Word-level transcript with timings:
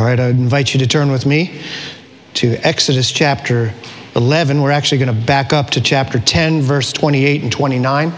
All 0.00 0.06
right, 0.06 0.18
I 0.18 0.28
invite 0.28 0.72
you 0.72 0.80
to 0.80 0.86
turn 0.86 1.12
with 1.12 1.26
me 1.26 1.60
to 2.32 2.54
Exodus 2.66 3.12
chapter 3.12 3.74
11. 4.16 4.62
We're 4.62 4.70
actually 4.70 4.96
going 4.96 5.14
to 5.14 5.26
back 5.26 5.52
up 5.52 5.68
to 5.72 5.82
chapter 5.82 6.18
10, 6.18 6.62
verse 6.62 6.90
28 6.90 7.42
and 7.42 7.52
29 7.52 8.10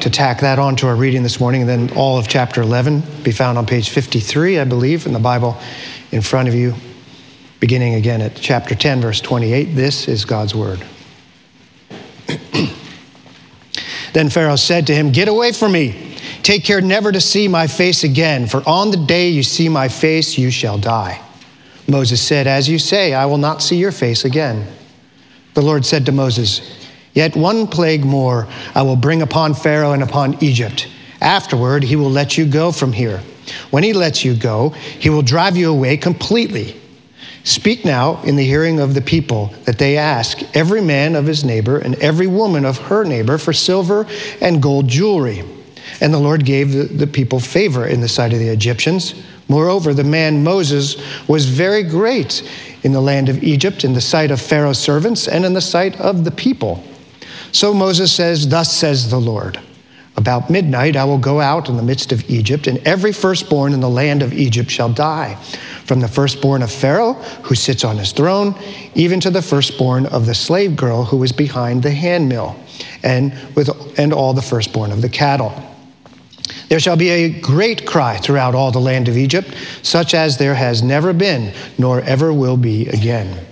to 0.00 0.10
tack 0.10 0.40
that 0.40 0.58
on 0.58 0.74
to 0.74 0.88
our 0.88 0.96
reading 0.96 1.22
this 1.22 1.38
morning. 1.38 1.60
And 1.60 1.70
then 1.70 1.96
all 1.96 2.18
of 2.18 2.26
chapter 2.26 2.62
11 2.62 3.04
be 3.22 3.30
found 3.30 3.58
on 3.58 3.64
page 3.64 3.90
53, 3.90 4.58
I 4.58 4.64
believe, 4.64 5.06
in 5.06 5.12
the 5.12 5.20
Bible 5.20 5.56
in 6.10 6.20
front 6.20 6.48
of 6.48 6.54
you, 6.56 6.74
beginning 7.60 7.94
again 7.94 8.20
at 8.22 8.34
chapter 8.34 8.74
10, 8.74 9.00
verse 9.00 9.20
28. 9.20 9.76
This 9.76 10.08
is 10.08 10.24
God's 10.24 10.52
word. 10.52 10.84
then 14.14 14.30
Pharaoh 14.30 14.56
said 14.56 14.88
to 14.88 14.94
him, 14.96 15.12
Get 15.12 15.28
away 15.28 15.52
from 15.52 15.70
me. 15.70 16.09
Take 16.42 16.64
care 16.64 16.80
never 16.80 17.12
to 17.12 17.20
see 17.20 17.48
my 17.48 17.66
face 17.66 18.02
again, 18.02 18.46
for 18.46 18.62
on 18.66 18.90
the 18.90 18.96
day 18.96 19.28
you 19.28 19.42
see 19.42 19.68
my 19.68 19.88
face, 19.88 20.38
you 20.38 20.50
shall 20.50 20.78
die. 20.78 21.20
Moses 21.86 22.22
said, 22.22 22.46
As 22.46 22.68
you 22.68 22.78
say, 22.78 23.12
I 23.12 23.26
will 23.26 23.38
not 23.38 23.62
see 23.62 23.76
your 23.76 23.92
face 23.92 24.24
again. 24.24 24.66
The 25.54 25.62
Lord 25.62 25.84
said 25.84 26.06
to 26.06 26.12
Moses, 26.12 26.60
Yet 27.12 27.36
one 27.36 27.66
plague 27.66 28.04
more 28.04 28.46
I 28.74 28.82
will 28.82 28.96
bring 28.96 29.20
upon 29.20 29.54
Pharaoh 29.54 29.92
and 29.92 30.02
upon 30.02 30.42
Egypt. 30.42 30.88
Afterward, 31.20 31.82
he 31.82 31.96
will 31.96 32.10
let 32.10 32.38
you 32.38 32.46
go 32.46 32.72
from 32.72 32.92
here. 32.92 33.20
When 33.70 33.82
he 33.82 33.92
lets 33.92 34.24
you 34.24 34.34
go, 34.34 34.70
he 34.70 35.10
will 35.10 35.22
drive 35.22 35.56
you 35.56 35.70
away 35.70 35.96
completely. 35.96 36.80
Speak 37.42 37.84
now 37.84 38.22
in 38.22 38.36
the 38.36 38.44
hearing 38.44 38.80
of 38.80 38.94
the 38.94 39.00
people 39.00 39.52
that 39.64 39.78
they 39.78 39.96
ask 39.96 40.38
every 40.54 40.80
man 40.80 41.16
of 41.16 41.26
his 41.26 41.44
neighbor 41.44 41.78
and 41.78 41.94
every 41.96 42.26
woman 42.26 42.64
of 42.64 42.78
her 42.78 43.02
neighbor 43.04 43.38
for 43.38 43.52
silver 43.52 44.06
and 44.40 44.62
gold 44.62 44.88
jewelry. 44.88 45.42
And 46.00 46.14
the 46.14 46.18
Lord 46.18 46.44
gave 46.44 46.72
the, 46.72 46.84
the 46.84 47.06
people 47.06 47.40
favor 47.40 47.86
in 47.86 48.00
the 48.00 48.08
sight 48.08 48.32
of 48.32 48.38
the 48.38 48.48
Egyptians. 48.48 49.14
Moreover, 49.48 49.92
the 49.92 50.04
man 50.04 50.42
Moses 50.42 50.96
was 51.28 51.46
very 51.46 51.82
great 51.82 52.48
in 52.82 52.92
the 52.92 53.00
land 53.00 53.28
of 53.28 53.42
Egypt, 53.42 53.84
in 53.84 53.92
the 53.92 54.00
sight 54.00 54.30
of 54.30 54.40
Pharaoh's 54.40 54.78
servants, 54.78 55.28
and 55.28 55.44
in 55.44 55.52
the 55.52 55.60
sight 55.60 56.00
of 56.00 56.24
the 56.24 56.30
people. 56.30 56.82
So 57.52 57.74
Moses 57.74 58.12
says, 58.12 58.48
Thus 58.48 58.74
says 58.74 59.10
the 59.10 59.20
Lord. 59.20 59.60
About 60.16 60.50
midnight 60.50 60.96
I 60.96 61.04
will 61.04 61.18
go 61.18 61.40
out 61.40 61.68
in 61.68 61.76
the 61.76 61.82
midst 61.82 62.12
of 62.12 62.28
Egypt, 62.28 62.66
and 62.66 62.78
every 62.86 63.12
firstborn 63.12 63.72
in 63.72 63.80
the 63.80 63.88
land 63.88 64.22
of 64.22 64.32
Egypt 64.32 64.70
shall 64.70 64.92
die, 64.92 65.36
from 65.84 66.00
the 66.00 66.08
firstborn 66.08 66.62
of 66.62 66.70
Pharaoh, 66.70 67.14
who 67.44 67.54
sits 67.54 67.84
on 67.84 67.96
his 67.96 68.12
throne, 68.12 68.54
even 68.94 69.18
to 69.20 69.30
the 69.30 69.42
firstborn 69.42 70.06
of 70.06 70.26
the 70.26 70.34
slave 70.34 70.76
girl 70.76 71.04
who 71.04 71.22
is 71.22 71.32
behind 71.32 71.82
the 71.82 71.90
handmill, 71.90 72.56
and, 73.02 73.32
with, 73.54 73.70
and 73.98 74.12
all 74.12 74.34
the 74.34 74.42
firstborn 74.42 74.92
of 74.92 75.00
the 75.00 75.08
cattle. 75.08 75.69
There 76.70 76.78
shall 76.80 76.96
be 76.96 77.10
a 77.10 77.40
great 77.40 77.84
cry 77.84 78.16
throughout 78.16 78.54
all 78.54 78.70
the 78.70 78.78
land 78.78 79.08
of 79.08 79.16
Egypt, 79.16 79.52
such 79.82 80.14
as 80.14 80.38
there 80.38 80.54
has 80.54 80.84
never 80.84 81.12
been, 81.12 81.52
nor 81.76 82.00
ever 82.02 82.32
will 82.32 82.56
be 82.56 82.86
again. 82.86 83.44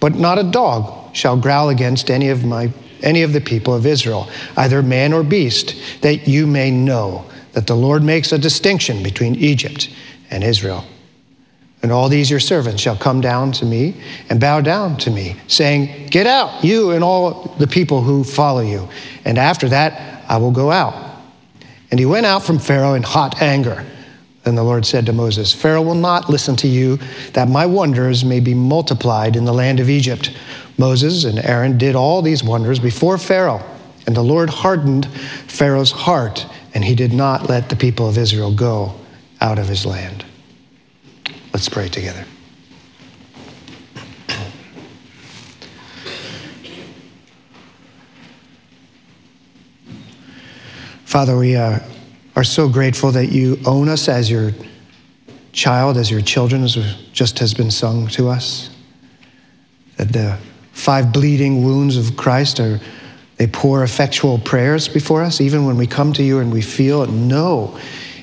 But 0.00 0.16
not 0.16 0.38
a 0.38 0.42
dog 0.42 1.14
shall 1.14 1.36
growl 1.36 1.68
against 1.68 2.10
any 2.10 2.28
of 2.28 2.44
my 2.44 2.72
any 3.00 3.22
of 3.22 3.32
the 3.32 3.40
people 3.40 3.72
of 3.74 3.86
Israel, 3.86 4.28
either 4.56 4.82
man 4.82 5.12
or 5.12 5.22
beast, 5.22 5.76
that 6.00 6.26
you 6.26 6.48
may 6.48 6.68
know 6.68 7.24
that 7.52 7.68
the 7.68 7.76
Lord 7.76 8.02
makes 8.02 8.32
a 8.32 8.38
distinction 8.38 9.04
between 9.04 9.36
Egypt 9.36 9.88
and 10.32 10.42
Israel. 10.42 10.84
And 11.80 11.92
all 11.92 12.08
these 12.08 12.28
your 12.28 12.40
servants 12.40 12.82
shall 12.82 12.96
come 12.96 13.20
down 13.20 13.52
to 13.52 13.64
me 13.64 13.94
and 14.28 14.40
bow 14.40 14.62
down 14.62 14.96
to 14.98 15.12
me, 15.12 15.36
saying, 15.46 16.08
Get 16.08 16.26
out, 16.26 16.64
you 16.64 16.90
and 16.90 17.04
all 17.04 17.54
the 17.60 17.68
people 17.68 18.02
who 18.02 18.24
follow 18.24 18.62
you. 18.62 18.88
And 19.24 19.38
after 19.38 19.68
that, 19.68 20.24
I 20.28 20.38
will 20.38 20.50
go 20.50 20.72
out. 20.72 21.07
And 21.90 21.98
he 21.98 22.06
went 22.06 22.26
out 22.26 22.42
from 22.42 22.58
Pharaoh 22.58 22.94
in 22.94 23.02
hot 23.02 23.40
anger. 23.40 23.84
Then 24.44 24.54
the 24.54 24.64
Lord 24.64 24.86
said 24.86 25.06
to 25.06 25.12
Moses, 25.12 25.52
Pharaoh 25.52 25.82
will 25.82 25.94
not 25.94 26.30
listen 26.30 26.56
to 26.56 26.68
you, 26.68 26.98
that 27.32 27.48
my 27.48 27.66
wonders 27.66 28.24
may 28.24 28.40
be 28.40 28.54
multiplied 28.54 29.36
in 29.36 29.44
the 29.44 29.52
land 29.52 29.80
of 29.80 29.90
Egypt. 29.90 30.34
Moses 30.78 31.24
and 31.24 31.38
Aaron 31.38 31.76
did 31.76 31.94
all 31.96 32.22
these 32.22 32.44
wonders 32.44 32.78
before 32.78 33.18
Pharaoh, 33.18 33.62
and 34.06 34.16
the 34.16 34.22
Lord 34.22 34.48
hardened 34.48 35.06
Pharaoh's 35.48 35.90
heart, 35.90 36.46
and 36.72 36.84
he 36.84 36.94
did 36.94 37.12
not 37.12 37.48
let 37.48 37.68
the 37.68 37.76
people 37.76 38.08
of 38.08 38.16
Israel 38.16 38.54
go 38.54 38.94
out 39.40 39.58
of 39.58 39.68
his 39.68 39.84
land. 39.84 40.24
Let's 41.52 41.68
pray 41.68 41.88
together. 41.88 42.24
Father, 51.18 51.36
we 51.36 51.56
uh, 51.56 51.80
are 52.36 52.44
so 52.44 52.68
grateful 52.68 53.10
that 53.10 53.32
you 53.32 53.58
own 53.66 53.88
us 53.88 54.08
as 54.08 54.30
your 54.30 54.52
child, 55.50 55.96
as 55.96 56.12
your 56.12 56.20
children, 56.20 56.62
as 56.62 56.76
just 57.12 57.40
has 57.40 57.52
been 57.54 57.72
sung 57.72 58.06
to 58.06 58.28
us. 58.28 58.70
That 59.96 60.12
the 60.12 60.38
five 60.70 61.12
bleeding 61.12 61.64
wounds 61.64 61.96
of 61.96 62.16
Christ 62.16 62.60
are 62.60 62.78
they 63.36 63.48
pour 63.48 63.82
effectual 63.82 64.38
prayers 64.38 64.86
before 64.86 65.24
us, 65.24 65.40
even 65.40 65.66
when 65.66 65.76
we 65.76 65.88
come 65.88 66.12
to 66.12 66.22
you 66.22 66.38
and 66.38 66.52
we 66.52 66.62
feel 66.62 67.02
and 67.02 67.26
know 67.26 67.76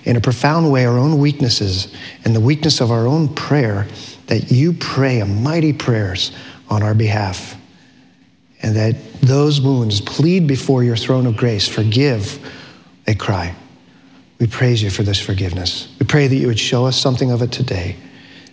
in 0.06 0.16
a 0.16 0.22
profound 0.22 0.72
way 0.72 0.86
our 0.86 0.98
own 0.98 1.18
weaknesses 1.18 1.94
and 2.24 2.34
the 2.34 2.40
weakness 2.40 2.80
of 2.80 2.92
our 2.92 3.08
own 3.08 3.28
prayer, 3.28 3.90
that 4.28 4.54
you 4.54 4.72
pray 4.72 5.20
a 5.20 5.26
mighty 5.26 5.74
prayers 5.74 6.32
on 6.70 6.82
our 6.82 6.94
behalf. 6.94 7.58
And 8.62 8.74
that 8.78 8.96
those 9.20 9.60
wounds 9.60 10.00
plead 10.00 10.48
before 10.48 10.82
your 10.82 10.96
throne 10.96 11.26
of 11.26 11.36
grace, 11.36 11.68
forgive, 11.68 12.40
they 13.06 13.16
cry. 13.16 13.56
We 14.40 14.48
praise 14.48 14.84
you 14.84 14.90
for 14.90 15.04
this 15.04 15.20
forgiveness. 15.20 15.94
We 16.00 16.06
pray 16.06 16.28
that 16.28 16.36
you 16.36 16.48
would 16.48 16.60
show 16.60 16.86
us 16.86 17.00
something 17.00 17.32
of 17.32 17.42
it 17.42 17.52
today, 17.52 17.96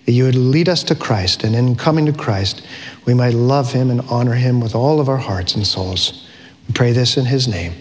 that 0.06 0.12
you 0.12 0.24
would 0.24 0.36
lead 0.36 0.68
us 0.68 0.82
to 0.84 0.94
Christ, 0.94 1.42
and 1.42 1.56
in 1.56 1.74
coming 1.74 2.06
to 2.06 2.12
Christ, 2.12 2.64
we 3.04 3.14
might 3.14 3.34
love 3.34 3.72
him 3.72 3.90
and 3.90 4.00
honor 4.02 4.34
him 4.34 4.60
with 4.60 4.74
all 4.74 5.00
of 5.00 5.08
our 5.08 5.16
hearts 5.16 5.54
and 5.54 5.66
souls. 5.66 6.28
We 6.68 6.74
pray 6.74 6.92
this 6.92 7.16
in 7.16 7.24
his 7.24 7.48
name. 7.48 7.74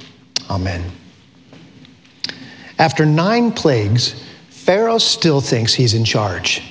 Amen. 0.50 0.92
After 2.80 3.06
nine 3.06 3.52
plagues, 3.52 4.16
Pharaoh 4.50 4.98
still 4.98 5.42
thinks 5.42 5.74
he's 5.74 5.94
in 5.94 6.06
charge. 6.06 6.64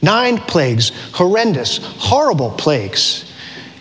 Nine 0.00 0.38
plagues, 0.38 0.92
horrendous, 1.14 1.78
horrible 1.78 2.50
plagues. 2.52 3.32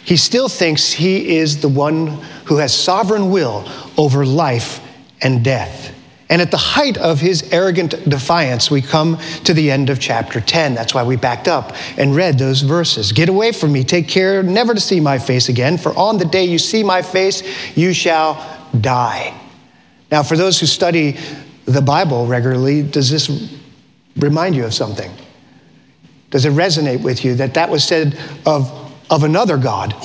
He 0.03 0.17
still 0.17 0.49
thinks 0.49 0.91
he 0.91 1.37
is 1.37 1.61
the 1.61 1.69
one 1.69 2.07
who 2.45 2.57
has 2.57 2.73
sovereign 2.73 3.29
will 3.29 3.69
over 3.97 4.25
life 4.25 4.81
and 5.21 5.43
death. 5.43 5.93
And 6.29 6.41
at 6.41 6.51
the 6.51 6.57
height 6.57 6.97
of 6.97 7.21
his 7.21 7.53
arrogant 7.53 7.91
defiance, 8.09 8.69
we 8.69 8.81
come 8.81 9.17
to 9.45 9.53
the 9.53 9.71
end 9.71 9.89
of 9.89 9.99
chapter 9.99 10.41
10. 10.41 10.75
That's 10.75 10.93
why 10.93 11.03
we 11.03 11.15
backed 11.15 11.47
up 11.47 11.73
and 11.97 12.15
read 12.15 12.37
those 12.37 12.61
verses. 12.61 13.13
Get 13.13 13.29
away 13.29 13.53
from 13.53 13.71
me. 13.71 13.83
Take 13.85 14.09
care 14.09 14.43
never 14.43 14.73
to 14.73 14.79
see 14.79 14.99
my 14.99 15.19
face 15.19 15.47
again, 15.47 15.77
for 15.77 15.97
on 15.97 16.17
the 16.17 16.25
day 16.25 16.43
you 16.43 16.59
see 16.59 16.83
my 16.83 17.01
face, 17.01 17.43
you 17.77 17.93
shall 17.93 18.43
die. 18.79 19.39
Now, 20.11 20.23
for 20.23 20.35
those 20.35 20.59
who 20.59 20.65
study 20.65 21.17
the 21.65 21.81
Bible 21.81 22.27
regularly, 22.27 22.83
does 22.83 23.09
this 23.09 23.57
remind 24.17 24.55
you 24.55 24.65
of 24.65 24.73
something? 24.73 25.11
Does 26.29 26.45
it 26.45 26.51
resonate 26.51 27.01
with 27.03 27.23
you 27.23 27.35
that 27.35 27.53
that 27.53 27.69
was 27.69 27.85
said 27.85 28.19
of, 28.45 28.69
of 29.09 29.23
another 29.23 29.57
God, 29.57 29.95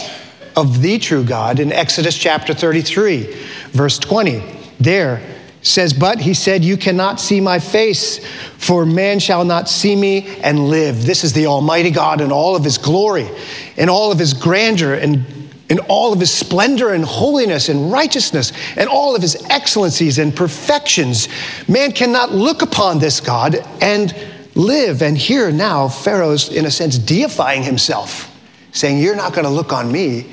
of 0.55 0.83
the 0.83 0.99
true 0.99 1.25
God 1.25 1.59
in 1.59 1.73
Exodus 1.73 2.17
chapter 2.17 2.55
33, 2.55 3.34
verse 3.73 3.99
20? 3.99 4.62
There, 4.82 5.22
says, 5.62 5.94
But 5.94 6.20
he 6.20 6.34
said, 6.34 6.65
You 6.65 6.76
cannot 6.76 7.20
see 7.20 7.41
my 7.41 7.59
face, 7.59 8.25
for 8.59 8.84
man 8.84 9.19
shall 9.19 9.44
not 9.44 9.69
see 9.69 9.97
me 9.97 10.26
and 10.41 10.69
live. 10.69 11.06
This 11.06 11.25
is 11.25 11.32
the 11.32 11.47
Almighty 11.47 11.91
God 11.91 12.20
in 12.20 12.32
all 12.32 12.56
of 12.56 12.65
his 12.65 12.78
glory, 12.78 13.28
in 13.76 13.88
all 13.88 14.12
of 14.12 14.19
his 14.19 14.34
grandeur, 14.34 14.94
and 14.94 15.25
in 15.69 15.78
all 15.81 16.12
of 16.12 16.20
his 16.20 16.31
splendor 16.31 16.93
and 16.93 17.04
holiness 17.04 17.69
and 17.69 17.91
righteousness, 17.91 18.53
and 18.76 18.88
all 18.88 19.16
of 19.16 19.22
his 19.22 19.43
excellencies 19.48 20.19
and 20.19 20.37
perfections. 20.37 21.28
Man 21.66 21.93
cannot 21.93 22.32
look 22.32 22.60
upon 22.60 22.99
this 22.99 23.20
God 23.20 23.56
and 23.81 24.14
live. 24.54 25.00
And 25.00 25.16
here 25.16 25.50
now, 25.50 25.88
Pharaoh's, 25.88 26.50
in 26.50 26.66
a 26.66 26.70
sense, 26.70 26.99
deifying 26.99 27.62
himself, 27.62 28.31
saying, 28.73 28.99
You're 28.99 29.17
not 29.17 29.32
going 29.32 29.44
to 29.46 29.50
look 29.50 29.73
on 29.73 29.90
me 29.90 30.31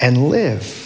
and 0.00 0.30
live. 0.30 0.81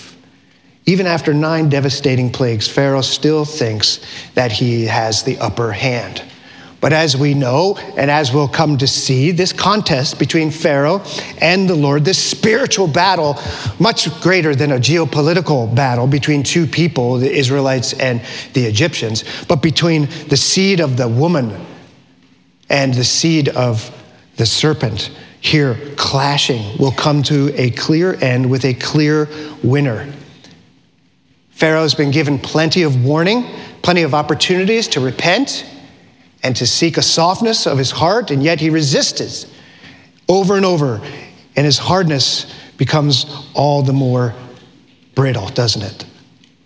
Even 0.87 1.09
after 1.09 1.35
nine 1.35 1.69
devastating 1.69 2.31
plagues, 2.31 2.69
Pharaoh 2.69 3.03
still 3.03 3.45
thinks 3.45 4.01
that 4.35 4.53
he 4.53 4.87
has 4.87 5.25
the 5.25 5.37
upper 5.39 5.73
hand. 5.73 6.23
But 6.81 6.93
as 6.93 7.17
we 7.17 7.35
know, 7.35 7.77
and 7.97 8.09
as 8.09 8.33
we'll 8.33 8.47
come 8.47 8.79
to 8.79 8.87
see, 8.87 9.33
this 9.33 9.53
contest 9.53 10.21
between 10.21 10.53
Pharaoh 10.53 11.03
and 11.41 11.69
the 11.69 11.75
Lord, 11.75 12.05
this 12.05 12.23
spiritual 12.23 12.87
battle, 12.87 13.37
much 13.81 14.09
greater 14.21 14.55
than 14.55 14.71
a 14.71 14.79
geopolitical 14.79 15.75
battle 15.75 16.07
between 16.07 16.45
two 16.45 16.67
people, 16.67 17.19
the 17.19 17.33
Israelites 17.33 17.93
and 17.95 18.21
the 18.53 18.67
Egyptians, 18.67 19.25
but 19.49 19.63
between 19.63 20.09
the 20.29 20.37
seed 20.37 20.81
of 20.81 20.97
the 20.97 21.09
woman 21.09 21.67
and 22.69 22.95
the 22.95 23.05
seed 23.05 23.49
of 23.49 23.91
the 24.37 24.47
serpent, 24.47 25.11
here 25.41 25.77
clashing, 25.97 26.79
will 26.79 26.93
come 26.93 27.23
to 27.25 27.53
a 27.61 27.71
clear 27.71 28.15
end 28.23 28.49
with 28.49 28.65
a 28.65 28.75
clear 28.75 29.29
winner. 29.65 30.13
Pharaoh's 31.57 31.95
been 31.95 32.11
given 32.11 32.39
plenty 32.39 32.83
of 32.83 33.03
warning, 33.03 33.47
plenty 33.81 34.03
of 34.03 34.13
opportunities 34.13 34.89
to 34.89 35.01
repent, 35.01 35.65
and 36.43 36.55
to 36.55 36.67
seek 36.67 36.99
a 36.99 37.03
softness 37.03 37.67
of 37.67 37.79
his 37.79 37.91
heart, 37.91 38.31
and 38.31 38.43
yet 38.43 38.61
he 38.61 38.69
resisted 38.69 39.49
over 40.29 40.57
and 40.57 40.67
over, 40.67 41.01
and 41.57 41.65
his 41.65 41.79
hardness 41.79 42.55
becomes 42.77 43.25
all 43.55 43.83
the 43.83 43.95
more 43.95 44.35
brittle, 45.15 45.49
doesn't 45.49 45.81
it? 45.81 46.05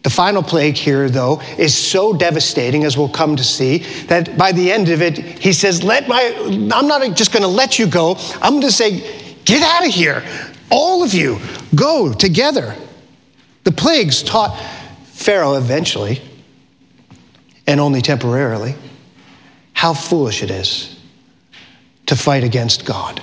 The 0.02 0.10
final 0.10 0.42
plague 0.42 0.75
here, 0.75 1.08
though, 1.08 1.40
is 1.56 1.72
so 1.72 2.12
devastating, 2.12 2.82
as 2.82 2.98
we'll 2.98 3.08
come 3.08 3.37
to 3.37 3.44
see, 3.44 3.78
that 4.08 4.37
by 4.37 4.50
the 4.50 4.72
end 4.72 4.88
of 4.88 5.02
it, 5.02 5.16
he 5.16 5.52
says, 5.52 5.84
Let 5.84 6.08
my, 6.08 6.34
I'm 6.37 6.88
not 6.88 7.16
just 7.16 7.32
going 7.32 7.44
to 7.44 7.48
let 7.48 7.78
you 7.78 7.87
go. 7.87 8.16
I'm 8.42 8.54
going 8.54 8.62
to 8.62 8.72
say, 8.72 9.37
Get 9.44 9.62
out 9.62 9.87
of 9.87 9.94
here. 9.94 10.25
All 10.69 11.04
of 11.04 11.14
you, 11.14 11.38
go 11.76 12.12
together. 12.12 12.75
The 13.62 13.72
plagues 13.72 14.25
taught 14.25 14.58
Pharaoh 15.20 15.56
eventually, 15.56 16.22
and 17.67 17.78
only 17.78 18.00
temporarily, 18.00 18.75
how 19.75 19.93
foolish 19.93 20.43
it 20.43 20.50
is 20.50 20.99
to 22.06 22.17
fight 22.17 22.43
against 22.43 22.87
God. 22.87 23.20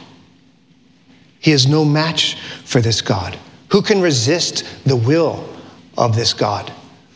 He 1.40 1.52
is 1.52 1.66
no 1.66 1.84
match 1.84 2.36
for 2.66 2.82
this 2.82 3.02
God. 3.02 3.36
Who 3.72 3.82
can 3.82 4.00
resist 4.00 4.64
the 4.86 4.96
will 4.96 5.50
of 5.98 6.16
this 6.16 6.34
God? 6.34 6.72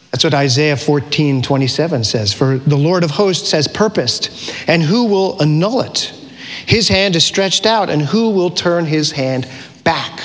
That's 0.09 0.23
what 0.23 0.33
Isaiah 0.33 0.75
14, 0.75 1.43
27 1.43 2.03
says. 2.03 2.33
For 2.33 2.57
the 2.57 2.75
Lord 2.75 3.03
of 3.03 3.11
hosts 3.11 3.51
has 3.51 3.67
purposed, 3.67 4.51
and 4.67 4.81
who 4.81 5.05
will 5.05 5.39
annul 5.39 5.81
it? 5.81 6.11
His 6.65 6.87
hand 6.87 7.15
is 7.15 7.23
stretched 7.23 7.67
out, 7.67 7.91
and 7.91 8.01
who 8.01 8.31
will 8.31 8.49
turn 8.49 8.85
his 8.85 9.11
hand 9.11 9.47
back? 9.83 10.19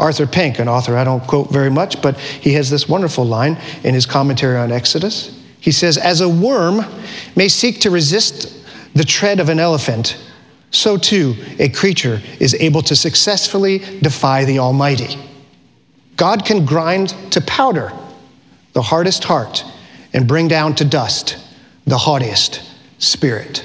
Arthur 0.00 0.26
Pink, 0.26 0.58
an 0.58 0.68
author 0.68 0.96
I 0.96 1.04
don't 1.04 1.24
quote 1.26 1.50
very 1.50 1.70
much, 1.70 2.00
but 2.00 2.18
he 2.18 2.54
has 2.54 2.70
this 2.70 2.88
wonderful 2.88 3.24
line 3.24 3.58
in 3.84 3.94
his 3.94 4.06
commentary 4.06 4.56
on 4.56 4.72
Exodus. 4.72 5.38
He 5.60 5.70
says, 5.70 5.98
As 5.98 6.22
a 6.22 6.28
worm 6.28 6.84
may 7.36 7.48
seek 7.48 7.80
to 7.82 7.90
resist 7.90 8.56
the 8.94 9.04
tread 9.04 9.38
of 9.40 9.50
an 9.50 9.60
elephant, 9.60 10.18
so 10.70 10.96
too 10.96 11.36
a 11.58 11.68
creature 11.68 12.20
is 12.40 12.54
able 12.54 12.80
to 12.82 12.96
successfully 12.96 13.78
defy 14.00 14.46
the 14.46 14.58
Almighty. 14.58 15.18
God 16.16 16.46
can 16.46 16.64
grind 16.64 17.14
to 17.32 17.40
powder 17.42 17.92
the 18.72 18.82
hardest 18.82 19.24
heart 19.24 19.64
and 20.14 20.26
bring 20.26 20.48
down 20.48 20.74
to 20.76 20.84
dust 20.84 21.36
the 21.86 21.98
haughtiest 21.98 22.62
spirit. 22.98 23.64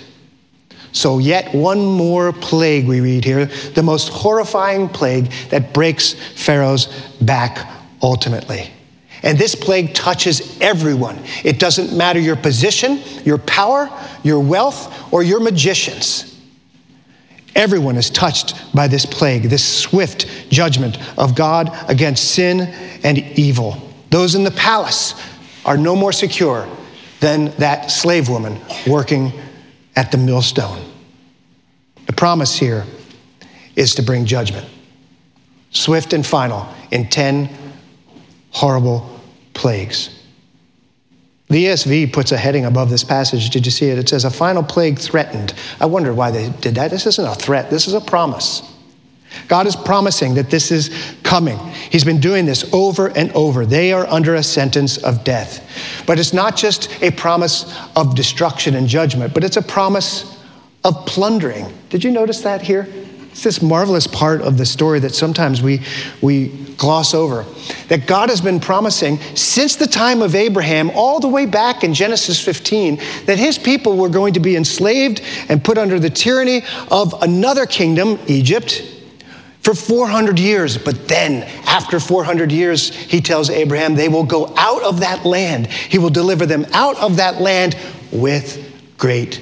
So, 0.95 1.19
yet 1.19 1.53
one 1.53 1.85
more 1.85 2.31
plague 2.31 2.87
we 2.87 3.01
read 3.01 3.25
here, 3.25 3.47
the 3.47 3.83
most 3.83 4.07
horrifying 4.07 4.87
plague 4.87 5.29
that 5.49 5.73
breaks 5.73 6.13
Pharaoh's 6.13 6.87
back 7.19 7.69
ultimately. 8.01 8.71
And 9.21 9.37
this 9.37 9.55
plague 9.55 9.93
touches 9.93 10.57
everyone. 10.61 11.19
It 11.43 11.59
doesn't 11.59 11.97
matter 11.97 12.19
your 12.21 12.37
position, 12.37 13.01
your 13.25 13.39
power, 13.39 13.89
your 14.23 14.39
wealth, 14.39 15.11
or 15.11 15.21
your 15.21 15.41
magicians. 15.41 16.39
Everyone 17.57 17.97
is 17.97 18.09
touched 18.09 18.55
by 18.73 18.87
this 18.87 19.05
plague, 19.05 19.43
this 19.43 19.65
swift 19.65 20.49
judgment 20.49 20.97
of 21.17 21.35
God 21.35 21.77
against 21.89 22.31
sin 22.31 22.61
and 23.03 23.17
evil. 23.37 23.81
Those 24.11 24.35
in 24.35 24.45
the 24.45 24.51
palace 24.51 25.13
are 25.65 25.77
no 25.77 25.93
more 25.93 26.13
secure 26.13 26.69
than 27.19 27.51
that 27.57 27.91
slave 27.91 28.29
woman 28.29 28.61
working 28.87 29.33
at 29.95 30.11
the 30.11 30.17
millstone. 30.17 30.84
The 32.05 32.13
promise 32.13 32.55
here 32.55 32.85
is 33.75 33.95
to 33.95 34.03
bring 34.03 34.25
judgment, 34.25 34.67
swift 35.71 36.13
and 36.13 36.25
final, 36.25 36.67
in 36.91 37.09
10 37.09 37.49
horrible 38.51 39.19
plagues. 39.53 40.11
The 41.47 41.65
ESV 41.65 42.11
puts 42.11 42.31
a 42.31 42.37
heading 42.37 42.65
above 42.65 42.89
this 42.89 43.03
passage. 43.03 43.49
Did 43.49 43.65
you 43.65 43.71
see 43.71 43.89
it? 43.89 43.99
It 43.99 44.09
says, 44.09 44.25
A 44.25 44.31
final 44.31 44.63
plague 44.63 44.97
threatened. 44.97 45.53
I 45.79 45.85
wonder 45.85 46.13
why 46.13 46.31
they 46.31 46.49
did 46.49 46.75
that. 46.75 46.89
This 46.89 47.05
isn't 47.05 47.25
a 47.25 47.35
threat, 47.35 47.69
this 47.69 47.87
is 47.87 47.93
a 47.93 48.01
promise. 48.01 48.71
God 49.47 49.67
is 49.67 49.75
promising 49.75 50.35
that 50.35 50.49
this 50.49 50.71
is 50.71 50.89
coming. 51.23 51.57
He's 51.91 52.05
been 52.05 52.21
doing 52.21 52.45
this 52.45 52.73
over 52.73 53.07
and 53.17 53.31
over. 53.33 53.65
They 53.65 53.91
are 53.91 54.07
under 54.07 54.35
a 54.35 54.43
sentence 54.43 54.97
of 54.97 55.23
death. 55.23 55.67
But 56.07 56.19
it's 56.19 56.31
not 56.31 56.55
just 56.55 56.89
a 57.03 57.11
promise 57.11 57.77
of 57.97 58.15
destruction 58.15 58.75
and 58.75 58.87
judgment, 58.87 59.33
but 59.33 59.43
it's 59.43 59.57
a 59.57 59.61
promise 59.61 60.34
of 60.85 61.05
plundering. 61.07 61.65
Did 61.89 62.03
you 62.03 62.11
notice 62.11 62.41
that 62.41 62.61
here? 62.61 62.87
It's 63.31 63.43
this 63.43 63.61
marvelous 63.61 64.07
part 64.07 64.41
of 64.41 64.57
the 64.57 64.65
story 64.65 64.99
that 64.99 65.13
sometimes 65.13 65.61
we, 65.61 65.81
we 66.21 66.49
gloss 66.77 67.13
over. 67.13 67.43
That 67.89 68.07
God 68.07 68.29
has 68.29 68.39
been 68.39 68.61
promising 68.61 69.17
since 69.35 69.75
the 69.75 69.87
time 69.87 70.21
of 70.21 70.35
Abraham, 70.35 70.91
all 70.91 71.19
the 71.19 71.27
way 71.27 71.47
back 71.47 71.83
in 71.83 71.93
Genesis 71.93 72.39
15, 72.39 72.97
that 73.25 73.37
his 73.37 73.57
people 73.57 73.97
were 73.97 74.09
going 74.09 74.35
to 74.35 74.39
be 74.39 74.55
enslaved 74.55 75.21
and 75.49 75.61
put 75.61 75.77
under 75.77 75.99
the 75.99 76.09
tyranny 76.09 76.61
of 76.89 77.13
another 77.23 77.65
kingdom, 77.65 78.19
Egypt, 78.27 78.83
for 79.61 79.73
400 79.73 80.39
years. 80.39 80.77
But 80.77 81.07
then, 81.07 81.43
after 81.65 81.99
400 81.99 82.51
years, 82.51 82.95
he 82.95 83.21
tells 83.21 83.49
Abraham 83.49 83.95
they 83.95 84.07
will 84.07 84.23
go 84.23 84.53
out 84.55 84.83
of 84.83 84.99
that 84.99 85.25
land. 85.25 85.67
He 85.67 85.97
will 85.97 86.11
deliver 86.11 86.45
them 86.45 86.65
out 86.71 86.97
of 86.99 87.17
that 87.17 87.41
land 87.41 87.75
with 88.11 88.61
great 88.97 89.41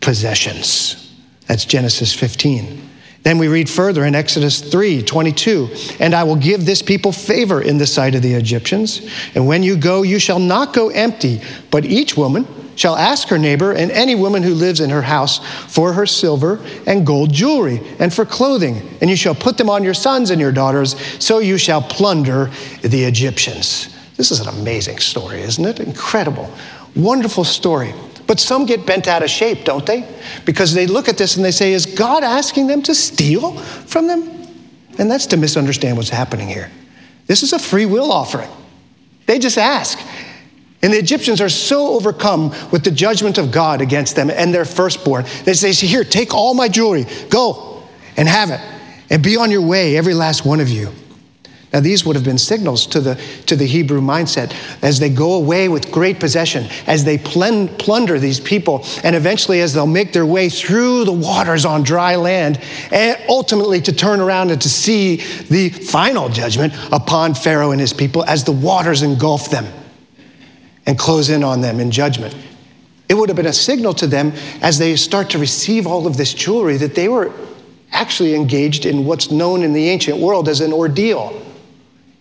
possessions. 0.00 1.14
That's 1.46 1.64
Genesis 1.64 2.12
15. 2.14 2.88
Then 3.22 3.36
we 3.36 3.48
read 3.48 3.68
further 3.68 4.04
in 4.04 4.14
Exodus 4.14 4.60
3 4.60 5.02
22, 5.02 5.68
and 5.98 6.14
I 6.14 6.24
will 6.24 6.36
give 6.36 6.64
this 6.64 6.80
people 6.80 7.12
favor 7.12 7.60
in 7.60 7.76
the 7.76 7.86
sight 7.86 8.14
of 8.14 8.22
the 8.22 8.34
Egyptians. 8.34 9.06
And 9.34 9.46
when 9.46 9.62
you 9.62 9.76
go, 9.76 10.02
you 10.02 10.18
shall 10.18 10.38
not 10.38 10.72
go 10.72 10.88
empty, 10.88 11.42
but 11.70 11.84
each 11.84 12.16
woman 12.16 12.46
shall 12.76 12.96
ask 12.96 13.28
her 13.28 13.36
neighbor 13.36 13.72
and 13.72 13.90
any 13.90 14.14
woman 14.14 14.42
who 14.42 14.54
lives 14.54 14.80
in 14.80 14.88
her 14.88 15.02
house 15.02 15.38
for 15.70 15.92
her 15.92 16.06
silver 16.06 16.64
and 16.86 17.06
gold 17.06 17.30
jewelry 17.30 17.78
and 17.98 18.12
for 18.12 18.24
clothing. 18.24 18.96
And 19.02 19.10
you 19.10 19.16
shall 19.16 19.34
put 19.34 19.58
them 19.58 19.68
on 19.68 19.84
your 19.84 19.92
sons 19.92 20.30
and 20.30 20.40
your 20.40 20.52
daughters, 20.52 20.98
so 21.22 21.40
you 21.40 21.58
shall 21.58 21.82
plunder 21.82 22.50
the 22.80 23.04
Egyptians. 23.04 23.94
This 24.16 24.30
is 24.30 24.40
an 24.40 24.48
amazing 24.48 24.98
story, 24.98 25.42
isn't 25.42 25.64
it? 25.64 25.78
Incredible. 25.78 26.50
Wonderful 26.96 27.44
story. 27.44 27.92
But 28.30 28.38
some 28.38 28.64
get 28.64 28.86
bent 28.86 29.08
out 29.08 29.24
of 29.24 29.28
shape, 29.28 29.64
don't 29.64 29.84
they? 29.84 30.08
Because 30.44 30.72
they 30.72 30.86
look 30.86 31.08
at 31.08 31.18
this 31.18 31.34
and 31.34 31.44
they 31.44 31.50
say, 31.50 31.72
Is 31.72 31.84
God 31.84 32.22
asking 32.22 32.68
them 32.68 32.80
to 32.82 32.94
steal 32.94 33.56
from 33.56 34.06
them? 34.06 34.22
And 35.00 35.10
that's 35.10 35.26
to 35.26 35.36
misunderstand 35.36 35.96
what's 35.96 36.10
happening 36.10 36.46
here. 36.46 36.70
This 37.26 37.42
is 37.42 37.52
a 37.52 37.58
free 37.58 37.86
will 37.86 38.12
offering. 38.12 38.48
They 39.26 39.40
just 39.40 39.58
ask. 39.58 39.98
And 40.80 40.92
the 40.92 40.98
Egyptians 40.98 41.40
are 41.40 41.48
so 41.48 41.88
overcome 41.88 42.54
with 42.70 42.84
the 42.84 42.92
judgment 42.92 43.36
of 43.36 43.50
God 43.50 43.80
against 43.80 44.14
them 44.14 44.30
and 44.30 44.54
their 44.54 44.64
firstborn. 44.64 45.24
They 45.44 45.54
say, 45.54 45.72
Here, 45.72 46.04
take 46.04 46.32
all 46.32 46.54
my 46.54 46.68
jewelry, 46.68 47.06
go 47.30 47.82
and 48.16 48.28
have 48.28 48.50
it, 48.50 48.60
and 49.10 49.24
be 49.24 49.38
on 49.38 49.50
your 49.50 49.62
way, 49.62 49.96
every 49.96 50.14
last 50.14 50.46
one 50.46 50.60
of 50.60 50.68
you. 50.68 50.92
Now, 51.72 51.78
these 51.78 52.04
would 52.04 52.16
have 52.16 52.24
been 52.24 52.38
signals 52.38 52.84
to 52.88 53.00
the, 53.00 53.14
to 53.46 53.54
the 53.54 53.64
Hebrew 53.64 54.00
mindset 54.00 54.52
as 54.82 54.98
they 54.98 55.08
go 55.08 55.34
away 55.34 55.68
with 55.68 55.92
great 55.92 56.18
possession, 56.18 56.68
as 56.88 57.04
they 57.04 57.16
plunder 57.16 58.18
these 58.18 58.40
people, 58.40 58.84
and 59.04 59.14
eventually 59.14 59.60
as 59.60 59.72
they'll 59.72 59.86
make 59.86 60.12
their 60.12 60.26
way 60.26 60.48
through 60.48 61.04
the 61.04 61.12
waters 61.12 61.64
on 61.64 61.84
dry 61.84 62.16
land, 62.16 62.60
and 62.90 63.16
ultimately 63.28 63.80
to 63.82 63.92
turn 63.92 64.20
around 64.20 64.50
and 64.50 64.60
to 64.62 64.68
see 64.68 65.16
the 65.48 65.68
final 65.68 66.28
judgment 66.28 66.74
upon 66.90 67.34
Pharaoh 67.34 67.70
and 67.70 67.80
his 67.80 67.92
people 67.92 68.24
as 68.24 68.42
the 68.42 68.52
waters 68.52 69.02
engulf 69.02 69.48
them 69.48 69.66
and 70.86 70.98
close 70.98 71.30
in 71.30 71.44
on 71.44 71.60
them 71.60 71.78
in 71.78 71.92
judgment. 71.92 72.34
It 73.08 73.14
would 73.14 73.28
have 73.28 73.36
been 73.36 73.46
a 73.46 73.52
signal 73.52 73.94
to 73.94 74.08
them 74.08 74.32
as 74.60 74.78
they 74.78 74.96
start 74.96 75.30
to 75.30 75.38
receive 75.38 75.86
all 75.86 76.08
of 76.08 76.16
this 76.16 76.34
jewelry 76.34 76.78
that 76.78 76.96
they 76.96 77.08
were 77.08 77.32
actually 77.92 78.34
engaged 78.34 78.86
in 78.86 79.04
what's 79.04 79.30
known 79.30 79.62
in 79.62 79.72
the 79.72 79.88
ancient 79.88 80.18
world 80.18 80.48
as 80.48 80.60
an 80.60 80.72
ordeal 80.72 81.46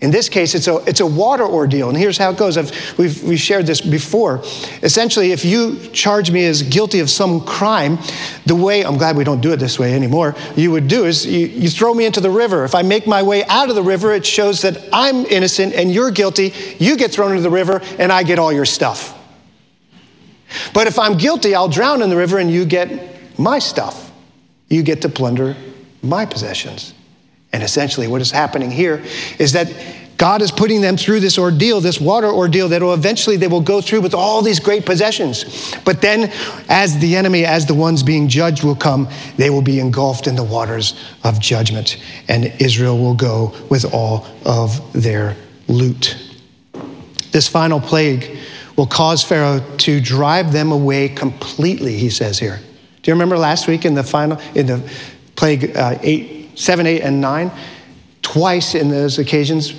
in 0.01 0.11
this 0.11 0.29
case, 0.29 0.55
it's 0.55 0.67
a, 0.67 0.77
it's 0.87 1.01
a 1.01 1.05
water 1.05 1.43
ordeal. 1.43 1.89
And 1.89 1.97
here's 1.97 2.17
how 2.17 2.31
it 2.31 2.37
goes. 2.37 2.57
I've, 2.57 2.71
we've, 2.97 3.21
we've 3.21 3.39
shared 3.39 3.65
this 3.65 3.81
before. 3.81 4.41
Essentially, 4.81 5.33
if 5.33 5.43
you 5.43 5.77
charge 5.89 6.31
me 6.31 6.45
as 6.45 6.63
guilty 6.63 6.99
of 7.01 7.09
some 7.09 7.41
crime, 7.41 7.97
the 8.45 8.55
way, 8.55 8.85
I'm 8.85 8.97
glad 8.97 9.17
we 9.17 9.25
don't 9.25 9.41
do 9.41 9.51
it 9.51 9.57
this 9.57 9.77
way 9.77 9.93
anymore, 9.93 10.35
you 10.55 10.71
would 10.71 10.87
do 10.87 11.03
is 11.03 11.25
you, 11.25 11.47
you 11.47 11.69
throw 11.69 11.93
me 11.93 12.05
into 12.05 12.21
the 12.21 12.29
river. 12.29 12.63
If 12.63 12.75
I 12.75 12.81
make 12.81 13.07
my 13.07 13.23
way 13.23 13.43
out 13.45 13.67
of 13.67 13.75
the 13.75 13.83
river, 13.83 14.13
it 14.13 14.25
shows 14.25 14.61
that 14.61 14.77
I'm 14.93 15.25
innocent 15.25 15.73
and 15.73 15.91
you're 15.93 16.11
guilty. 16.11 16.53
You 16.77 16.95
get 16.95 17.11
thrown 17.11 17.31
into 17.31 17.43
the 17.43 17.49
river 17.49 17.81
and 17.97 18.09
I 18.09 18.23
get 18.23 18.39
all 18.39 18.53
your 18.53 18.65
stuff. 18.65 19.17
But 20.73 20.87
if 20.87 20.97
I'm 20.97 21.17
guilty, 21.17 21.53
I'll 21.55 21.67
drown 21.67 22.01
in 22.01 22.09
the 22.09 22.15
river 22.15 22.37
and 22.37 22.49
you 22.49 22.63
get 22.63 23.37
my 23.37 23.59
stuff. 23.59 24.11
You 24.69 24.81
get 24.81 25.01
to 25.01 25.09
plunder 25.09 25.57
my 26.01 26.25
possessions. 26.25 26.93
And 27.51 27.63
essentially, 27.63 28.07
what 28.07 28.21
is 28.21 28.31
happening 28.31 28.71
here 28.71 29.03
is 29.39 29.53
that 29.53 29.73
God 30.19 30.41
is 30.41 30.51
putting 30.51 30.81
them 30.81 30.97
through 30.97 31.21
this 31.21 31.37
ordeal, 31.39 31.79
this 31.79 31.99
water 31.99 32.27
ordeal 32.27 32.67
that 32.69 32.81
will 32.81 32.93
eventually 32.93 33.37
they 33.37 33.47
will 33.47 33.61
go 33.61 33.79
through 33.79 34.01
with 34.01 34.13
all 34.13 34.41
these 34.41 34.59
great 34.59 34.85
possessions. 34.85 35.73
But 35.85 36.01
then, 36.01 36.29
as 36.67 36.99
the 36.99 37.15
enemy, 37.15 37.45
as 37.45 37.65
the 37.65 37.73
ones 37.73 38.03
being 38.03 38.27
judged 38.27 38.65
will 38.65 38.75
come, 38.75 39.07
they 39.37 39.49
will 39.49 39.61
be 39.61 39.79
engulfed 39.79 40.27
in 40.27 40.35
the 40.35 40.43
waters 40.43 40.99
of 41.23 41.39
judgment, 41.39 42.03
and 42.27 42.53
Israel 42.59 42.99
will 42.99 43.15
go 43.15 43.55
with 43.69 43.85
all 43.93 44.27
of 44.45 44.91
their 44.91 45.37
loot. 45.69 46.17
This 47.31 47.47
final 47.47 47.79
plague 47.79 48.37
will 48.75 48.87
cause 48.87 49.23
Pharaoh 49.23 49.63
to 49.77 50.01
drive 50.01 50.51
them 50.51 50.73
away 50.73 51.07
completely, 51.07 51.97
he 51.97 52.09
says 52.09 52.37
here. 52.37 52.59
Do 53.01 53.09
you 53.09 53.13
remember 53.13 53.37
last 53.37 53.67
week 53.67 53.85
in 53.85 53.93
the 53.93 54.03
final, 54.03 54.37
in 54.53 54.65
the 54.65 54.91
plague 55.37 55.77
uh, 55.77 55.97
eight, 56.01 56.38
seven, 56.59 56.85
eight, 56.85 57.01
and 57.01 57.19
nine? 57.21 57.51
Twice 58.21 58.75
in 58.75 58.89
those 58.89 59.17
occasions, 59.17 59.73